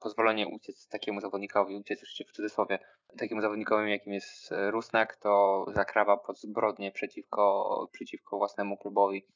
pozwolenie 0.00 0.48
uciec 0.48 0.88
takiemu 0.88 1.20
zawodnikowi, 1.20 1.76
uciec 1.76 2.00
jeszcze 2.00 2.24
w 2.24 2.32
cudzysłowie, 2.32 2.78
takiemu 3.18 3.40
zawodnikowi, 3.40 3.90
jakim 3.90 4.12
jest 4.12 4.50
Rusnak, 4.70 5.16
to 5.16 5.64
zakrawa 5.74 6.16
pod 6.16 6.40
zbrodnię 6.40 6.92
przeciwko, 6.92 7.88
przeciwko 7.92 8.38
własnemu 8.38 8.76
klubowi. 8.76 9.26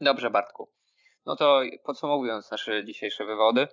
Dobrze, 0.00 0.30
Bartku. 0.30 0.72
No 1.26 1.36
to 1.36 1.62
podsumowując 1.84 2.50
nasze 2.50 2.84
dzisiejsze 2.84 3.24
wywody, 3.26 3.68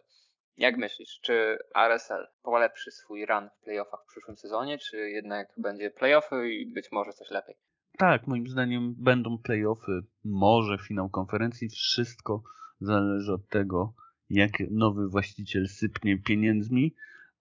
jak 0.58 0.78
myślisz, 0.78 1.20
czy 1.22 1.58
RSL 1.76 2.28
polepszy 2.44 2.92
swój 2.92 3.26
run 3.26 3.50
w 3.50 3.64
playoffach 3.64 4.00
w 4.04 4.08
przyszłym 4.12 4.38
sezonie, 4.38 4.78
czy 4.78 4.98
jednak 5.10 5.48
będzie 5.58 5.92
playoffy 5.92 6.54
i 6.54 6.74
być 6.74 6.92
może 6.92 7.14
coś 7.14 7.32
lepiej? 7.32 7.56
Tak, 7.98 8.28
moim 8.28 8.48
zdaniem 8.48 8.96
będą 8.98 9.38
playoffy, 9.38 10.02
może 10.24 10.78
finał 10.78 11.10
konferencji, 11.10 11.70
wszystko 11.70 12.44
zależy 12.80 13.34
od 13.34 13.48
tego, 13.48 13.94
jak 14.30 14.52
nowy 14.72 15.08
właściciel 15.10 15.68
sypnie 15.68 16.18
pieniędzmi, 16.18 16.96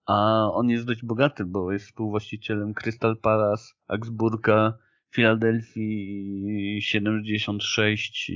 a 0.05 0.47
on 0.53 0.69
jest 0.69 0.85
dość 0.85 1.05
bogaty, 1.05 1.45
bo 1.45 1.71
jest 1.71 1.85
współwłaścicielem 1.85 2.73
Crystal 2.73 3.17
Palace, 3.17 3.63
Augsburga, 3.87 4.77
Philadelphia 5.11 6.79
76, 6.81 8.31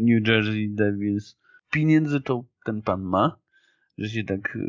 New 0.00 0.28
Jersey 0.28 0.68
Devils. 0.68 1.38
Pieniędzy 1.70 2.20
to 2.20 2.44
ten 2.64 2.82
pan 2.82 3.02
ma, 3.02 3.38
że 3.98 4.08
się 4.08 4.24
tak 4.24 4.56
e, 4.56 4.60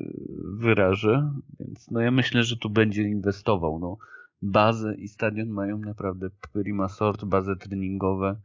wyrażę, 0.58 1.34
więc 1.60 1.92
no 1.92 2.02
ja 2.02 2.12
myślę, 2.12 2.44
że 2.44 2.58
tu 2.58 2.70
będzie 2.70 3.04
inwestował. 3.04 3.80
No, 3.80 3.98
bazę 4.42 4.96
i 4.96 5.08
stadion 5.08 5.50
mają 5.50 5.78
naprawdę 5.78 6.30
prima 6.54 6.90
sort, 6.90 7.26
bazę 7.26 7.56
treningową, 7.56 8.36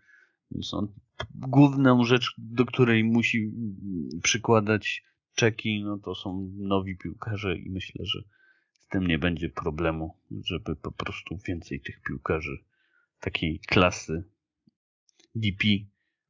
więc 0.50 0.74
on 0.74 0.88
główną 1.34 2.04
rzecz, 2.04 2.34
do 2.38 2.64
której 2.64 3.04
musi 3.04 3.52
przykładać 4.22 5.04
czeki, 5.34 5.84
no 5.84 5.98
to 5.98 6.14
są 6.14 6.50
nowi 6.56 6.96
piłkarze 6.96 7.56
i 7.56 7.70
myślę, 7.70 8.04
że 8.04 8.22
z 8.72 8.88
tym 8.88 9.06
nie 9.06 9.18
będzie 9.18 9.48
problemu, 9.48 10.16
żeby 10.44 10.76
po 10.76 10.92
prostu 10.92 11.38
więcej 11.46 11.80
tych 11.80 12.02
piłkarzy 12.02 12.58
takiej 13.24 13.60
klasy 13.68 14.24
DP 15.34 15.64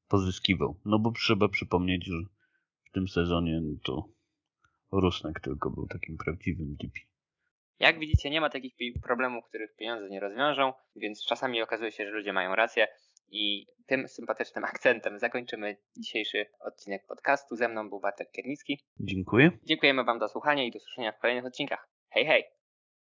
pozyskiwał. 0.08 0.80
No 0.84 0.98
bo 0.98 1.12
trzeba 1.12 1.48
przypomnieć, 1.48 2.06
że 2.06 2.16
w 2.84 2.90
tym 2.92 3.08
sezonie 3.08 3.60
no 3.62 3.76
to 3.84 4.08
Rusnek 4.92 5.40
tylko 5.40 5.70
był 5.70 5.86
takim 5.86 6.16
prawdziwym 6.16 6.76
DP. 6.76 7.00
Jak 7.78 7.98
widzicie, 7.98 8.30
nie 8.30 8.40
ma 8.40 8.50
takich 8.50 8.74
problemów, 9.02 9.44
których 9.44 9.76
pieniądze 9.76 10.08
nie 10.08 10.20
rozwiążą, 10.20 10.72
więc 10.96 11.26
czasami 11.26 11.62
okazuje 11.62 11.92
się, 11.92 12.04
że 12.04 12.10
ludzie 12.10 12.32
mają 12.32 12.54
rację. 12.54 12.88
I 13.28 13.66
tym 13.86 14.08
sympatycznym 14.08 14.64
akcentem 14.74 15.18
zakończymy 15.18 15.76
dzisiejszy 15.96 16.46
odcinek 16.60 17.06
podcastu. 17.06 17.56
Ze 17.56 17.68
mną 17.68 17.88
był 17.88 18.00
Bartek 18.00 18.30
Kiernicki. 18.30 18.80
Dziękuję. 19.00 19.50
Dziękujemy 19.64 20.04
Wam 20.04 20.20
za 20.20 20.28
słuchanie 20.28 20.66
i 20.66 20.70
do 20.70 20.76
usłyszenia 20.76 21.12
w 21.12 21.18
kolejnych 21.18 21.44
odcinkach. 21.44 21.88
Hej, 22.10 22.26
hej! 22.26 22.44